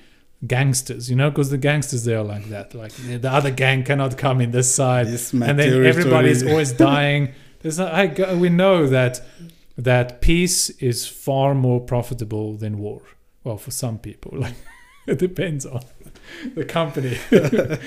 gangsters, 0.47 1.11
you 1.11 1.17
know, 1.17 1.31
because 1.31 1.51
the 1.51 1.59
gangsters 1.59 2.05
they 2.05 2.15
are 2.15 2.25
like 2.25 2.49
that. 2.49 2.75
Like 2.75 2.93
the 2.93 3.31
other 3.31 3.51
gang 3.51 3.85
cannot 3.85 4.17
come 4.17 4.41
in 4.41 4.51
this 4.51 4.75
side, 4.75 5.07
my 5.33 5.47
and 5.49 5.59
then 5.59 5.85
everybody's 5.85 6.43
always 6.47 6.73
dying. 6.73 7.33
There's 7.61 7.79
I, 7.79 8.07
go- 8.07 8.37
we 8.37 8.49
know 8.49 8.87
that 8.87 9.21
that 9.77 10.21
peace 10.21 10.71
is 10.71 11.07
far 11.07 11.55
more 11.55 11.81
profitable 11.81 12.57
than 12.57 12.79
war. 12.79 13.03
Well, 13.45 13.59
for 13.59 13.71
some 13.71 13.99
people, 13.99 14.33
like 14.39 14.55
it 15.07 15.19
depends 15.19 15.67
on 15.67 15.83
the 16.55 16.65
company. 16.65 17.19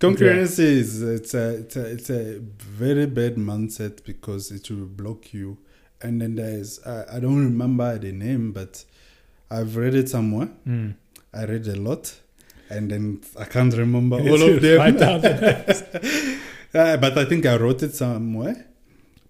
Concurrency 0.00 0.60
is 0.60 1.02
it's 1.02 1.34
a, 1.34 1.56
it's 1.58 1.76
a 1.76 1.84
it's 1.84 2.10
a 2.10 2.38
very 2.40 3.04
bad 3.06 3.36
mindset 3.36 4.02
because 4.04 4.50
it 4.50 4.70
will 4.70 4.86
block 4.86 5.34
you. 5.34 5.58
And 6.02 6.22
then 6.22 6.36
there's 6.36 6.80
I, 6.86 7.16
I 7.16 7.20
don't 7.20 7.44
remember 7.44 7.98
the 7.98 8.12
name, 8.12 8.52
but 8.52 8.84
I've 9.50 9.76
read 9.76 9.94
it 9.94 10.08
somewhere. 10.08 10.48
Mm. 10.66 10.94
I 11.32 11.44
read 11.44 11.66
a 11.68 11.76
lot, 11.76 12.12
and 12.68 12.90
then 12.90 13.20
I 13.38 13.44
can't 13.44 13.74
remember 13.76 14.16
all 14.30 14.42
of 14.42 14.60
them. 14.62 16.38
Uh, 16.72 16.96
but 16.98 17.18
I 17.18 17.24
think 17.24 17.46
I 17.46 17.56
wrote 17.56 17.82
it 17.82 17.96
somewhere, 17.96 18.66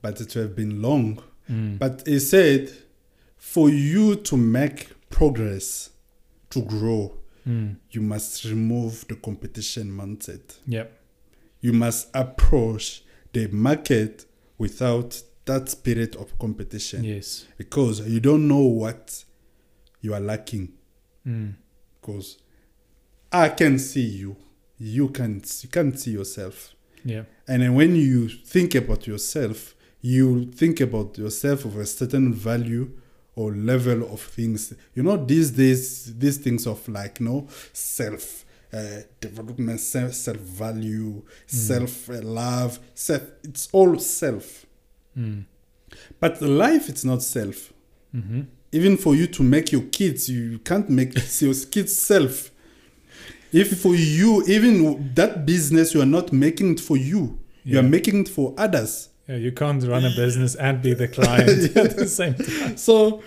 but 0.03 0.21
it 0.21 0.35
would 0.35 0.43
have 0.43 0.55
been 0.55 0.83
long. 0.83 1.23
Mm. 1.51 1.79
But 1.79 2.03
it 2.07 2.21
said, 2.21 2.71
for 3.39 3.71
you 3.71 4.17
to 4.17 4.37
make 4.37 4.89
progress, 5.09 5.89
to 6.51 6.61
grow, 6.63 7.15
Mm. 7.49 7.77
you 7.93 8.03
must 8.03 8.45
remove 8.45 9.07
the 9.09 9.15
competition 9.15 9.91
mindset. 9.91 10.59
Yep. 10.67 10.93
You 11.63 11.73
must 11.73 12.09
approach 12.13 13.03
the 13.33 13.47
market 13.49 14.27
without 14.59 15.23
that 15.47 15.71
spirit 15.71 16.15
of 16.17 16.39
competition 16.39 17.03
Yes. 17.05 17.47
because 17.57 18.07
you 18.07 18.21
don't 18.21 18.47
know 18.47 18.61
what 18.83 19.25
you 20.03 20.13
are 20.13 20.21
lacking. 20.21 20.73
Mm. 21.27 21.55
Because 22.01 22.39
I 23.33 23.49
can 23.51 23.79
see 23.79 24.07
you, 24.07 24.37
you 24.79 25.09
can 25.09 25.43
you 25.63 25.69
can't 25.69 25.99
see 25.99 26.13
yourself. 26.13 26.75
Yeah. 27.05 27.25
And 27.47 27.63
then 27.63 27.75
when 27.75 27.95
you 27.97 28.29
think 28.29 28.75
about 28.75 29.07
yourself, 29.07 29.75
you 30.01 30.47
think 30.47 30.81
about 30.81 31.19
yourself 31.19 31.65
of 31.65 31.77
a 31.77 31.87
certain 31.87 32.33
value 32.33 32.91
or 33.37 33.53
level 33.53 34.13
of 34.13 34.21
things. 34.21 34.75
You 34.95 35.03
know, 35.03 35.17
these 35.17 35.51
days, 35.51 36.15
these 36.17 36.39
things 36.39 36.67
of 36.67 36.87
like, 36.89 37.21
you 37.21 37.27
know, 37.27 37.49
self 37.73 38.45
uh, 38.73 39.01
development, 39.21 39.81
self 39.81 40.15
self 40.15 40.39
value, 40.39 41.23
self 41.47 42.11
uh, 42.11 42.21
love, 42.23 42.79
self. 42.95 43.23
It's 43.43 43.69
all 43.73 43.99
self. 43.99 44.67
Mm. 45.17 45.45
But 46.19 46.41
life, 46.41 46.89
it's 46.89 47.05
not 47.05 47.23
self. 47.23 47.73
Mm-hmm. 48.15 48.43
Even 48.72 48.96
for 48.96 49.14
you 49.16 49.26
to 49.26 49.42
make 49.42 49.72
your 49.72 49.83
kids, 49.83 50.28
you 50.28 50.59
can't 50.61 50.88
make 50.88 51.14
your 51.40 51.54
kids 51.70 51.98
self. 51.98 52.50
If 53.52 53.80
for 53.80 53.94
you, 53.96 54.44
even 54.46 55.12
that 55.14 55.44
business, 55.44 55.92
you 55.94 56.00
are 56.00 56.06
not 56.06 56.33
making 56.33 56.72
it 56.74 56.80
for 56.80 56.96
you. 56.96 57.38
You 57.64 57.80
are 57.80 57.83
making 57.83 58.20
it 58.20 58.28
for 58.28 58.54
others. 58.56 59.09
Yeah, 59.28 59.37
you 59.37 59.52
can't 59.52 59.83
run 59.85 60.04
a 60.04 60.11
business 60.11 60.54
and 60.54 60.80
be 60.83 60.94
the 60.94 61.09
client 61.09 61.76
at 61.76 61.96
the 61.96 62.06
same 62.06 62.35
time. 62.35 62.76
So 62.76 63.22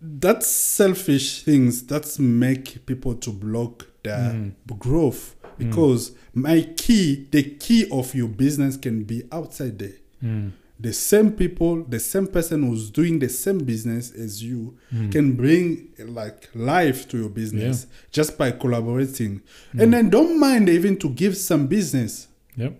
that's 0.00 0.46
selfish 0.48 1.42
things 1.42 1.86
that 1.86 2.18
make 2.18 2.84
people 2.86 3.14
to 3.14 3.30
block 3.30 3.86
their 4.02 4.32
Mm. 4.32 4.52
growth 4.78 5.36
because 5.58 6.12
my 6.34 6.62
key, 6.76 7.28
the 7.30 7.42
key 7.42 7.88
of 7.90 8.14
your 8.14 8.28
business 8.28 8.76
can 8.76 9.04
be 9.04 9.22
outside 9.30 9.78
there. 9.78 9.92
Mm. 10.24 10.52
The 10.80 10.92
same 10.92 11.32
people, 11.32 11.84
the 11.84 12.00
same 12.00 12.26
person 12.26 12.64
who's 12.66 12.90
doing 12.90 13.18
the 13.20 13.28
same 13.28 13.58
business 13.58 14.10
as 14.12 14.42
you 14.42 14.76
Mm. 14.92 15.12
can 15.12 15.32
bring 15.36 15.88
like 15.98 16.48
life 16.54 17.06
to 17.08 17.18
your 17.18 17.28
business 17.28 17.86
just 18.10 18.36
by 18.36 18.50
collaborating. 18.50 19.42
Mm. 19.74 19.82
And 19.82 19.92
then 19.94 20.10
don't 20.10 20.40
mind 20.40 20.68
even 20.68 20.96
to 20.98 21.08
give 21.10 21.36
some 21.36 21.66
business. 21.68 22.26
Yep. 22.56 22.78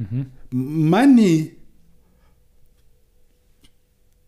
Mm-hmm. 0.00 0.22
money 0.52 1.54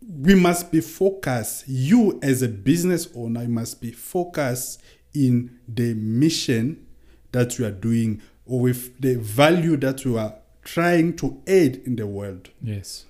we 0.03 0.35
must 0.35 0.73
be 0.73 0.81
focused 0.81 1.65
you 1.69 2.19
as 2.23 2.43
a 2.43 2.49
business 2.49 3.07
owner 3.15 3.43
you 3.43 3.49
must 3.49 3.81
be 3.81 3.93
focused 3.93 4.83
in 5.15 5.59
the 5.69 5.95
mission 5.95 6.85
that 7.31 7.57
you 7.59 7.67
are 7.67 7.71
doing 7.71 8.21
or 8.47 8.61
with 8.63 9.01
the 9.01 9.15
value 9.15 9.77
that 9.77 10.05
you 10.05 10.19
are 10.19 10.35
trying 10.63 11.15
to 11.17 11.41
aid 11.47 11.81
in 11.87 11.97
the 11.97 12.07
world 12.07 12.51
Yes. 12.63 13.07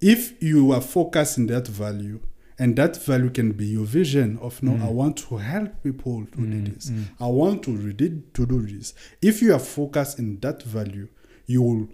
if 0.00 0.40
you 0.42 0.72
are 0.72 0.80
focused 0.80 1.38
in 1.38 1.46
that 1.46 1.66
value 1.68 2.20
and 2.58 2.76
that 2.76 2.96
value 3.02 3.30
can 3.30 3.52
be 3.52 3.66
your 3.66 3.86
vision 3.86 4.38
of 4.40 4.62
no 4.62 4.72
Mm. 4.72 4.82
i 4.82 4.90
want 4.90 5.16
to 5.16 5.36
help 5.38 5.82
people 5.82 6.26
to 6.32 6.38
Mm, 6.38 6.64
do 6.64 6.72
this 6.72 6.90
mm. 6.90 7.04
i 7.18 7.26
want 7.26 7.62
to 7.64 7.70
read 7.72 8.22
to 8.34 8.46
do 8.46 8.62
this 8.66 8.94
if 9.22 9.42
you 9.42 9.52
are 9.54 9.58
focused 9.58 10.18
in 10.18 10.38
that 10.40 10.62
value 10.62 11.08
you 11.46 11.62
will 11.62 11.88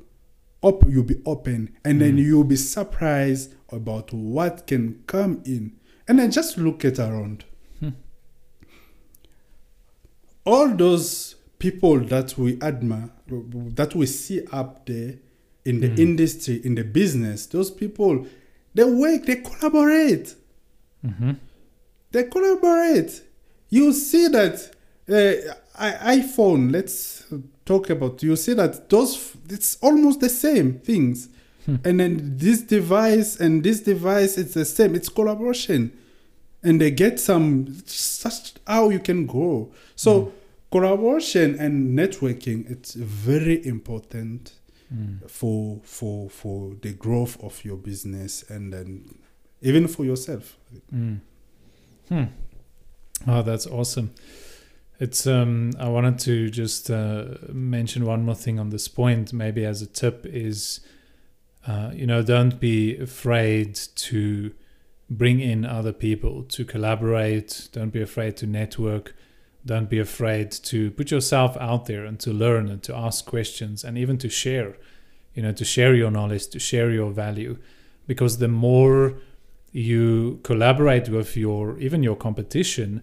up 0.62 0.82
you'll 0.88 1.04
be 1.04 1.20
open 1.24 1.70
and 1.84 2.00
then 2.00 2.16
Mm. 2.16 2.24
you'll 2.24 2.44
be 2.44 2.56
surprised 2.56 3.54
about 3.70 4.12
what 4.12 4.66
can 4.66 5.02
come 5.06 5.40
in 5.44 5.72
and 6.08 6.18
then 6.18 6.30
just 6.30 6.58
look 6.58 6.84
at 6.84 6.98
around 6.98 7.44
Hmm. 7.80 7.90
all 10.44 10.68
those 10.76 11.35
people 11.58 11.98
that 12.00 12.36
we 12.38 12.58
admire 12.62 13.10
that 13.74 13.94
we 13.94 14.06
see 14.06 14.42
up 14.52 14.86
there 14.86 15.14
in 15.64 15.80
the 15.80 15.88
Mm. 15.88 15.98
industry 15.98 16.60
in 16.64 16.74
the 16.74 16.84
business 16.84 17.46
those 17.46 17.70
people 17.70 18.26
they 18.74 18.84
work 18.84 19.24
they 19.26 19.36
collaborate 19.36 20.34
Mm-hmm. 21.04 21.32
they 22.12 22.24
collaborate. 22.24 23.22
You 23.70 23.92
see 23.92 24.28
that 24.28 24.70
uh, 25.08 25.54
iPhone. 25.78 26.72
Let's 26.72 27.24
talk 27.64 27.90
about. 27.90 28.22
You 28.22 28.34
see 28.36 28.54
that 28.54 28.88
those. 28.88 29.36
It's 29.48 29.76
almost 29.82 30.20
the 30.20 30.28
same 30.28 30.80
things, 30.80 31.28
Hmm. 31.64 31.76
and 31.84 32.00
then 32.00 32.32
this 32.38 32.62
device 32.62 33.38
and 33.38 33.62
this 33.62 33.80
device. 33.80 34.36
It's 34.38 34.54
the 34.54 34.64
same. 34.64 34.94
It's 34.96 35.08
collaboration, 35.08 35.92
and 36.62 36.80
they 36.80 36.90
get 36.90 37.20
some. 37.20 37.66
Such 37.86 38.54
how 38.66 38.88
you 38.90 38.98
can 38.98 39.26
grow. 39.26 39.70
So 39.94 40.12
Hmm. 40.22 40.30
Collaboration 40.80 41.56
and 41.58 41.98
networking. 41.98 42.70
It's 42.70 42.94
very 42.94 43.64
important 43.66 44.52
Mm. 44.94 45.28
for 45.28 45.80
for 45.82 46.30
for 46.30 46.76
the 46.80 46.92
growth 46.92 47.42
of 47.42 47.64
your 47.64 47.76
business 47.76 48.44
and 48.48 48.72
then 48.72 49.18
even 49.60 49.88
for 49.88 50.04
yourself. 50.04 50.56
Mm. 50.94 51.18
Hmm. 52.08 52.24
Oh, 53.26 53.42
that's 53.42 53.66
awesome. 53.66 54.10
It's 55.00 55.26
um 55.26 55.72
I 55.80 55.88
wanted 55.88 56.18
to 56.20 56.50
just 56.50 56.88
uh, 56.90 57.24
mention 57.52 58.04
one 58.04 58.22
more 58.24 58.36
thing 58.36 58.60
on 58.60 58.70
this 58.70 58.88
point 58.88 59.32
maybe 59.32 59.64
as 59.66 59.82
a 59.82 59.86
tip 59.86 60.24
is 60.24 60.80
uh, 61.66 61.90
you 61.92 62.06
know 62.06 62.22
don't 62.22 62.60
be 62.60 62.96
afraid 62.96 63.74
to 63.96 64.52
bring 65.10 65.40
in 65.40 65.64
other 65.64 65.92
people 65.92 66.44
to 66.44 66.64
collaborate 66.64 67.68
don't 67.72 67.92
be 67.92 68.02
afraid 68.02 68.36
to 68.36 68.46
network 68.46 69.14
don't 69.66 69.90
be 69.90 69.98
afraid 69.98 70.50
to 70.50 70.90
put 70.92 71.10
yourself 71.10 71.56
out 71.58 71.86
there 71.86 72.04
and 72.04 72.18
to 72.20 72.32
learn 72.32 72.68
and 72.68 72.82
to 72.84 72.96
ask 72.96 73.26
questions 73.26 73.84
and 73.84 73.98
even 73.98 74.16
to 74.18 74.28
share 74.28 74.76
you 75.34 75.42
know 75.42 75.52
to 75.52 75.64
share 75.64 75.94
your 75.94 76.10
knowledge 76.10 76.48
to 76.48 76.58
share 76.58 76.90
your 76.90 77.10
value. 77.10 77.58
Because 78.06 78.38
the 78.38 78.48
more 78.48 79.18
you 79.72 80.40
collaborate 80.42 81.08
with 81.08 81.36
your 81.36 81.78
even 81.78 82.02
your 82.02 82.16
competition 82.16 83.02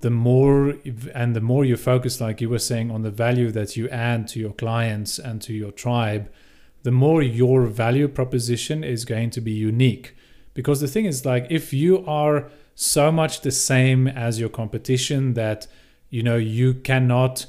the 0.00 0.10
more 0.10 0.74
and 1.14 1.34
the 1.34 1.40
more 1.40 1.64
you 1.64 1.76
focus 1.76 2.20
like 2.20 2.40
you 2.40 2.48
were 2.48 2.58
saying 2.58 2.90
on 2.90 3.02
the 3.02 3.10
value 3.10 3.50
that 3.50 3.76
you 3.76 3.88
add 3.88 4.28
to 4.28 4.38
your 4.38 4.52
clients 4.52 5.18
and 5.18 5.40
to 5.42 5.52
your 5.52 5.72
tribe 5.72 6.30
the 6.84 6.90
more 6.90 7.22
your 7.22 7.64
value 7.66 8.06
proposition 8.06 8.84
is 8.84 9.06
going 9.06 9.30
to 9.30 9.40
be 9.40 9.52
unique. 9.52 10.14
Because 10.52 10.80
the 10.80 10.88
thing 10.88 11.06
is 11.06 11.24
like 11.24 11.46
if 11.50 11.72
you 11.72 12.04
are 12.06 12.50
so 12.74 13.10
much 13.10 13.40
the 13.40 13.50
same 13.50 14.06
as 14.06 14.38
your 14.38 14.50
competition 14.50 15.34
that 15.34 15.66
you 16.14 16.22
know 16.22 16.36
you 16.36 16.74
cannot 16.90 17.46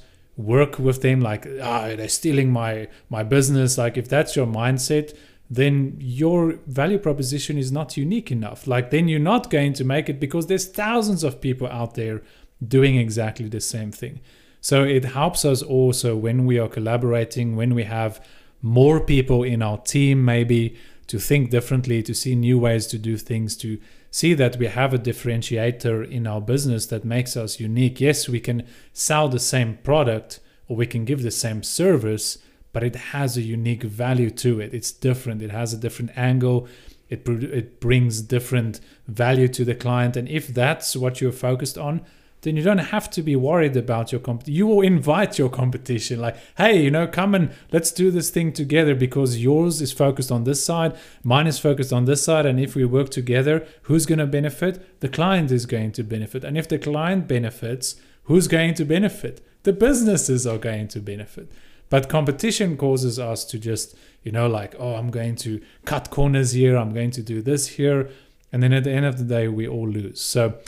work 0.54 0.74
with 0.80 1.02
them 1.02 1.22
like 1.22 1.44
ah 1.62 1.84
they're 1.98 2.18
stealing 2.22 2.50
my 2.52 2.88
my 3.10 3.24
business. 3.36 3.78
Like 3.78 3.96
if 3.98 4.08
that's 4.10 4.36
your 4.36 4.48
mindset 4.48 5.16
then 5.50 5.96
your 6.00 6.54
value 6.66 6.98
proposition 6.98 7.56
is 7.58 7.72
not 7.72 7.98
unique 7.98 8.32
enough. 8.32 8.66
Like 8.66 8.90
then 8.90 9.08
you're 9.08 9.20
not 9.34 9.52
going 9.52 9.74
to 9.74 9.84
make 9.84 10.10
it 10.10 10.20
because 10.20 10.48
there's 10.48 10.68
thousands 10.68 11.24
of 11.24 11.40
people 11.40 11.68
out 11.68 11.94
there 11.94 12.24
doing 12.68 12.96
exactly 12.96 13.48
the 13.48 13.62
same 13.62 13.92
thing. 13.92 14.22
So 14.62 14.84
it 14.84 15.06
helps 15.06 15.46
us 15.46 15.62
also 15.62 16.16
when 16.16 16.48
we 16.48 16.58
are 16.58 16.68
collaborating 16.68 17.56
when 17.56 17.76
we 17.76 17.84
have 17.84 18.14
more 18.62 19.00
people 19.00 19.44
in 19.44 19.62
our 19.62 19.78
team 19.78 20.26
maybe 20.26 20.76
to 21.08 21.20
think 21.20 21.52
differently 21.52 22.02
to 22.02 22.14
see 22.16 22.34
new 22.36 22.58
ways 22.58 22.88
to 22.88 22.98
do 22.98 23.16
things 23.18 23.56
to 23.58 23.80
see 24.16 24.34
that 24.34 24.56
we 24.56 24.68
have 24.68 24.94
a 24.94 24.98
differentiator 24.98 26.10
in 26.10 26.26
our 26.26 26.40
business 26.40 26.86
that 26.86 27.04
makes 27.04 27.36
us 27.36 27.60
unique. 27.60 28.00
Yes 28.00 28.30
we 28.30 28.40
can 28.40 28.66
sell 28.94 29.28
the 29.28 29.40
same 29.40 29.78
product 29.84 30.40
or 30.70 30.78
we 30.78 30.88
can 30.88 31.04
give 31.04 31.22
the 31.22 31.32
same 31.46 31.62
service 31.64 32.38
but 32.72 32.82
it 32.82 32.96
has 33.14 33.36
a 33.36 33.42
unique 33.42 33.84
value 33.84 34.30
to 34.30 34.62
it. 34.62 34.74
It's 34.74 34.94
different. 34.94 35.42
It 35.42 35.52
has 35.52 35.74
a 35.74 35.78
different 35.78 36.18
angle. 36.18 36.66
It, 37.10 37.28
it 37.28 37.82
brings 37.82 38.22
different 38.22 38.80
value 39.06 39.50
to 39.50 39.66
the 39.66 39.76
client. 39.76 40.16
And 40.16 40.30
if 40.30 40.48
that's 40.48 40.96
what 40.96 41.20
you're 41.20 41.34
focused 41.34 41.78
on 41.78 42.06
then 42.46 42.56
you 42.56 42.62
don't 42.62 42.78
have 42.78 43.10
to 43.10 43.24
be 43.24 43.36
worried 43.36 43.76
about 43.76 44.12
your 44.12 44.22
comp. 44.22 44.44
You 44.46 44.68
will 44.68 44.82
invite 44.82 45.40
your 45.40 45.50
competition, 45.50 46.22
like, 46.22 46.38
hey, 46.58 46.84
you 46.84 46.92
know, 46.92 47.08
come 47.08 47.34
and 47.34 47.52
let's 47.72 47.92
do 47.92 48.12
this 48.12 48.30
thing 48.30 48.54
together 48.54 48.94
because 48.94 49.42
yours 49.42 49.82
is 49.82 49.92
focused 49.92 50.32
on 50.32 50.44
this 50.44 50.64
side, 50.64 50.96
mine 51.24 51.48
is 51.48 51.58
focused 51.58 51.92
on 51.92 52.06
this 52.06 52.24
side, 52.24 52.46
and 52.46 52.60
if 52.60 52.76
we 52.76 52.86
work 52.86 53.10
together, 53.10 53.66
who's 53.84 54.06
going 54.06 54.20
to 54.20 54.28
benefit? 54.28 55.02
The 55.02 55.10
client 55.10 55.50
is 55.50 55.66
going 55.66 55.94
to 55.94 56.04
benefit, 56.04 56.44
and 56.44 56.56
if 56.56 56.70
the 56.70 56.78
client 56.78 57.28
benefits, 57.28 57.96
who's 58.26 58.48
going 58.48 58.76
to 58.76 58.86
benefit? 58.86 59.44
The 59.64 59.74
businesses 59.74 60.46
are 60.46 60.60
going 60.60 60.88
to 60.90 61.00
benefit. 61.00 61.52
But 61.90 62.10
competition 62.10 62.78
causes 62.78 63.18
us 63.18 63.44
to 63.46 63.58
just, 63.58 63.96
you 64.22 64.32
know, 64.32 64.48
like, 64.48 64.76
oh, 64.78 64.94
I'm 64.94 65.10
going 65.10 65.36
to 65.38 65.62
cut 65.84 66.12
corners 66.12 66.52
here, 66.52 66.78
I'm 66.78 66.94
going 66.94 67.12
to 67.12 67.24
do 67.24 67.42
this 67.42 67.70
here. 67.70 68.10
And 68.52 68.62
then 68.62 68.72
at 68.72 68.84
the 68.84 68.92
end 68.92 69.06
of 69.06 69.18
the 69.18 69.24
day, 69.24 69.48
we 69.48 69.68
all 69.68 69.90
lose. 69.90 70.22
So 70.22 70.60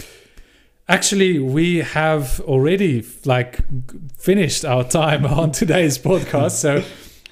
actually, 0.88 1.40
we 1.40 1.78
have 1.78 2.40
already 2.42 3.06
like 3.26 3.60
finished 4.18 4.66
our 4.66 4.84
time 4.84 5.26
on 5.40 5.52
today's 5.52 5.98
podcast. 5.98 6.52
So 6.52 6.84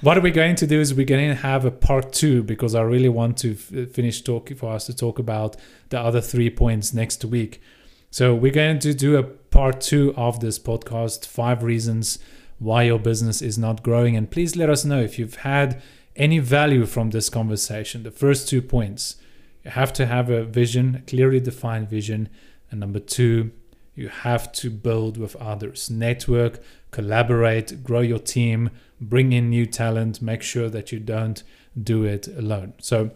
what 0.02 0.18
are 0.18 0.20
we're 0.20 0.32
going 0.32 0.56
to 0.56 0.66
do 0.66 0.80
is 0.80 0.94
we're 0.94 1.06
going 1.06 1.28
to 1.28 1.34
have 1.34 1.64
a 1.64 1.70
part 1.70 2.12
two 2.12 2.42
because 2.42 2.74
I 2.74 2.82
really 2.82 3.08
want 3.08 3.38
to 3.38 3.52
f- 3.52 3.90
finish 3.90 4.22
talking 4.22 4.56
for 4.56 4.72
us 4.72 4.86
to 4.86 4.94
talk 4.94 5.18
about 5.18 5.56
the 5.88 5.98
other 5.98 6.20
three 6.20 6.50
points 6.50 6.92
next 6.92 7.24
week. 7.24 7.62
So 8.10 8.34
we're 8.34 8.52
going 8.52 8.78
to 8.80 8.94
do 8.94 9.16
a 9.16 9.22
part 9.22 9.80
two 9.80 10.14
of 10.16 10.40
this 10.40 10.58
podcast, 10.58 11.26
five 11.26 11.62
reasons 11.62 12.18
why 12.58 12.84
your 12.84 12.98
business 12.98 13.42
is 13.42 13.58
not 13.58 13.82
growing. 13.82 14.16
And 14.16 14.30
please 14.30 14.56
let 14.56 14.70
us 14.70 14.84
know 14.84 15.00
if 15.00 15.18
you've 15.18 15.36
had 15.36 15.82
any 16.14 16.38
value 16.38 16.86
from 16.86 17.10
this 17.10 17.28
conversation. 17.28 18.02
The 18.02 18.10
first 18.10 18.48
two 18.48 18.62
points 18.62 19.16
you 19.64 19.72
have 19.72 19.92
to 19.94 20.06
have 20.06 20.30
a 20.30 20.44
vision, 20.44 20.94
a 20.94 21.00
clearly 21.00 21.40
defined 21.40 21.90
vision. 21.90 22.28
And 22.70 22.80
number 22.80 22.98
two, 23.00 23.50
you 23.94 24.08
have 24.08 24.52
to 24.52 24.70
build 24.70 25.16
with 25.16 25.36
others, 25.36 25.88
network, 25.90 26.60
collaborate, 26.90 27.82
grow 27.82 28.00
your 28.00 28.18
team, 28.18 28.70
bring 29.00 29.32
in 29.32 29.50
new 29.50 29.66
talent, 29.66 30.20
make 30.20 30.42
sure 30.42 30.68
that 30.68 30.92
you 30.92 30.98
don't 31.00 31.42
do 31.80 32.04
it 32.04 32.28
alone. 32.28 32.74
So, 32.78 33.10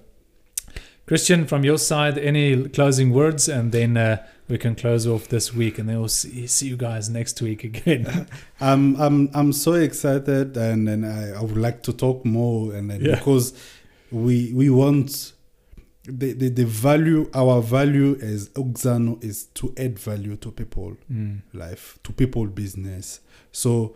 Christian, 1.07 1.47
from 1.47 1.65
your 1.65 1.79
side, 1.79 2.19
any 2.19 2.69
closing 2.69 3.11
words, 3.13 3.49
and 3.49 3.73
then 3.73 3.97
uh, 3.97 4.25
we 4.49 4.59
can 4.59 4.75
close 4.77 5.07
off 5.09 5.27
this 5.29 5.53
week, 5.53 5.79
and 5.79 5.89
then 5.89 5.99
we'll 5.99 6.09
see, 6.09 6.47
see 6.47 6.69
you 6.69 6.77
guys 6.77 7.11
next 7.11 7.43
week 7.43 7.65
again. 7.65 8.29
I'm 8.61 8.95
I'm 8.97 9.29
I'm 9.35 9.53
so 9.53 9.73
excited, 9.75 10.57
and 10.57 10.89
and 10.89 11.05
I, 11.05 11.31
I 11.31 11.43
would 11.43 11.57
like 11.57 11.83
to 11.85 11.93
talk 11.93 12.25
more, 12.25 12.73
and 12.75 12.91
Yeah. 13.03 13.17
because 13.17 13.53
we 14.13 14.53
we 14.55 14.71
want 14.71 15.33
the, 16.05 16.33
the 16.33 16.49
the 16.49 16.65
value 16.65 17.29
our 17.35 17.61
value 17.61 18.19
as 18.23 18.49
Auxano 18.51 19.23
is 19.23 19.45
to 19.55 19.73
add 19.77 19.99
value 19.99 20.37
to 20.37 20.51
people 20.51 20.97
Mm. 21.13 21.43
life 21.53 21.99
to 22.05 22.13
people 22.13 22.47
business 22.47 23.21
so 23.53 23.95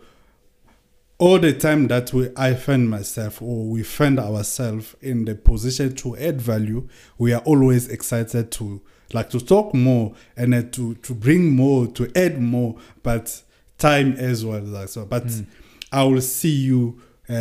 all 1.17 1.39
the 1.39 1.53
time 1.53 1.87
that 1.87 2.13
we 2.13 2.29
i 2.35 2.53
find 2.53 2.89
myself 2.89 3.41
or 3.41 3.65
we 3.65 3.81
find 3.83 4.19
ourselves 4.19 4.95
in 5.01 5.25
the 5.25 5.33
position 5.33 5.95
to 5.95 6.15
add 6.17 6.39
value 6.41 6.87
we 7.17 7.33
are 7.33 7.41
always 7.45 7.87
excited 7.87 8.51
to 8.51 8.81
like 9.13 9.29
to 9.29 9.39
talk 9.39 9.73
more 9.73 10.13
and 10.37 10.53
then 10.53 10.69
to 10.71 10.93
to 10.95 11.13
bring 11.15 11.55
more 11.55 11.87
to 11.87 12.11
add 12.15 12.39
more 12.41 12.75
but 13.01 13.41
time 13.77 14.13
as 14.17 14.45
well 14.45 14.61
like 14.61 14.89
so 14.89 15.05
but 15.05 15.25
Mm. 15.25 15.45
i 15.91 16.03
will 16.03 16.21
see 16.21 16.49
you 16.51 17.01
uh, 17.29 17.33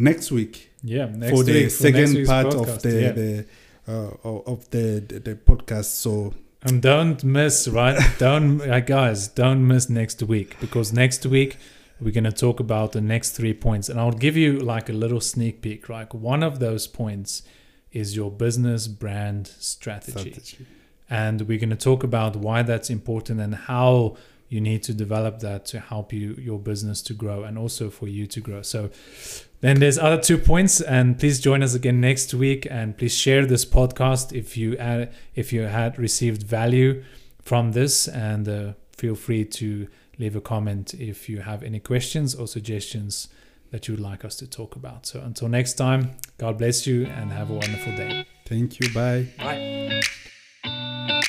next 0.00 0.30
week 0.32 0.70
Yeah, 0.82 1.06
next 1.06 1.32
for 1.32 1.44
the 1.44 1.52
week, 1.52 1.70
second 1.70 2.14
week's 2.14 2.28
part 2.28 2.46
podcast, 2.46 2.76
of 2.76 2.82
the 2.82 3.00
yeah. 3.02 3.12
the 3.12 3.46
uh, 3.88 4.52
of 4.52 4.70
the, 4.70 5.04
the 5.08 5.18
the 5.20 5.34
podcast 5.34 5.90
so 6.04 6.34
And 6.62 6.82
don't 6.82 7.24
miss, 7.24 7.68
right? 7.68 7.98
don't, 8.18 8.60
uh, 8.70 8.80
guys, 8.80 9.28
don't 9.28 9.66
miss 9.66 9.88
next 9.88 10.22
week 10.22 10.56
because 10.60 10.92
next 10.92 11.24
week 11.24 11.56
we're 12.00 12.12
going 12.12 12.24
to 12.24 12.32
talk 12.32 12.60
about 12.60 12.92
the 12.92 13.00
next 13.00 13.30
three 13.30 13.54
points. 13.54 13.88
And 13.88 13.98
I'll 13.98 14.12
give 14.12 14.36
you 14.36 14.58
like 14.58 14.88
a 14.88 14.92
little 14.92 15.20
sneak 15.20 15.62
peek, 15.62 15.88
right? 15.88 16.12
One 16.14 16.42
of 16.42 16.58
those 16.58 16.86
points 16.86 17.42
is 17.92 18.14
your 18.14 18.30
business 18.30 18.88
brand 18.88 19.46
strategy. 19.46 20.32
strategy. 20.32 20.66
And 21.08 21.42
we're 21.42 21.58
going 21.58 21.70
to 21.70 21.76
talk 21.76 22.04
about 22.04 22.36
why 22.36 22.62
that's 22.62 22.90
important 22.90 23.40
and 23.40 23.54
how 23.54 24.16
you 24.48 24.60
need 24.60 24.82
to 24.82 24.92
develop 24.92 25.40
that 25.40 25.64
to 25.66 25.80
help 25.80 26.12
you 26.12 26.34
your 26.38 26.58
business 26.58 27.02
to 27.02 27.14
grow 27.14 27.44
and 27.44 27.56
also 27.56 27.88
for 27.88 28.06
you 28.06 28.26
to 28.26 28.40
grow. 28.40 28.62
So 28.62 28.90
then 29.60 29.78
there's 29.80 29.98
other 29.98 30.20
two 30.20 30.38
points 30.38 30.80
and 30.80 31.18
please 31.18 31.38
join 31.40 31.62
us 31.62 31.74
again 31.74 32.00
next 32.00 32.32
week 32.32 32.66
and 32.70 32.96
please 32.96 33.14
share 33.16 33.44
this 33.44 33.64
podcast 33.64 34.32
if 34.32 34.56
you 34.56 34.76
had, 34.78 35.12
if 35.34 35.52
you 35.52 35.62
had 35.62 35.98
received 35.98 36.42
value 36.42 37.02
from 37.42 37.72
this 37.72 38.08
and 38.08 38.48
uh, 38.48 38.72
feel 38.92 39.14
free 39.14 39.44
to 39.44 39.86
leave 40.18 40.36
a 40.36 40.40
comment 40.40 40.94
if 40.94 41.28
you 41.28 41.40
have 41.40 41.62
any 41.62 41.80
questions 41.80 42.34
or 42.34 42.46
suggestions 42.46 43.28
that 43.70 43.86
you 43.86 43.94
would 43.94 44.02
like 44.02 44.24
us 44.24 44.34
to 44.36 44.46
talk 44.48 44.76
about. 44.76 45.06
So 45.06 45.20
until 45.20 45.48
next 45.48 45.74
time, 45.74 46.10
God 46.38 46.58
bless 46.58 46.86
you 46.86 47.06
and 47.06 47.30
have 47.30 47.50
a 47.50 47.54
wonderful 47.54 47.94
day. 47.96 48.26
thank 48.46 48.80
you 48.80 48.92
bye 48.92 49.26
Bye. 49.38 51.20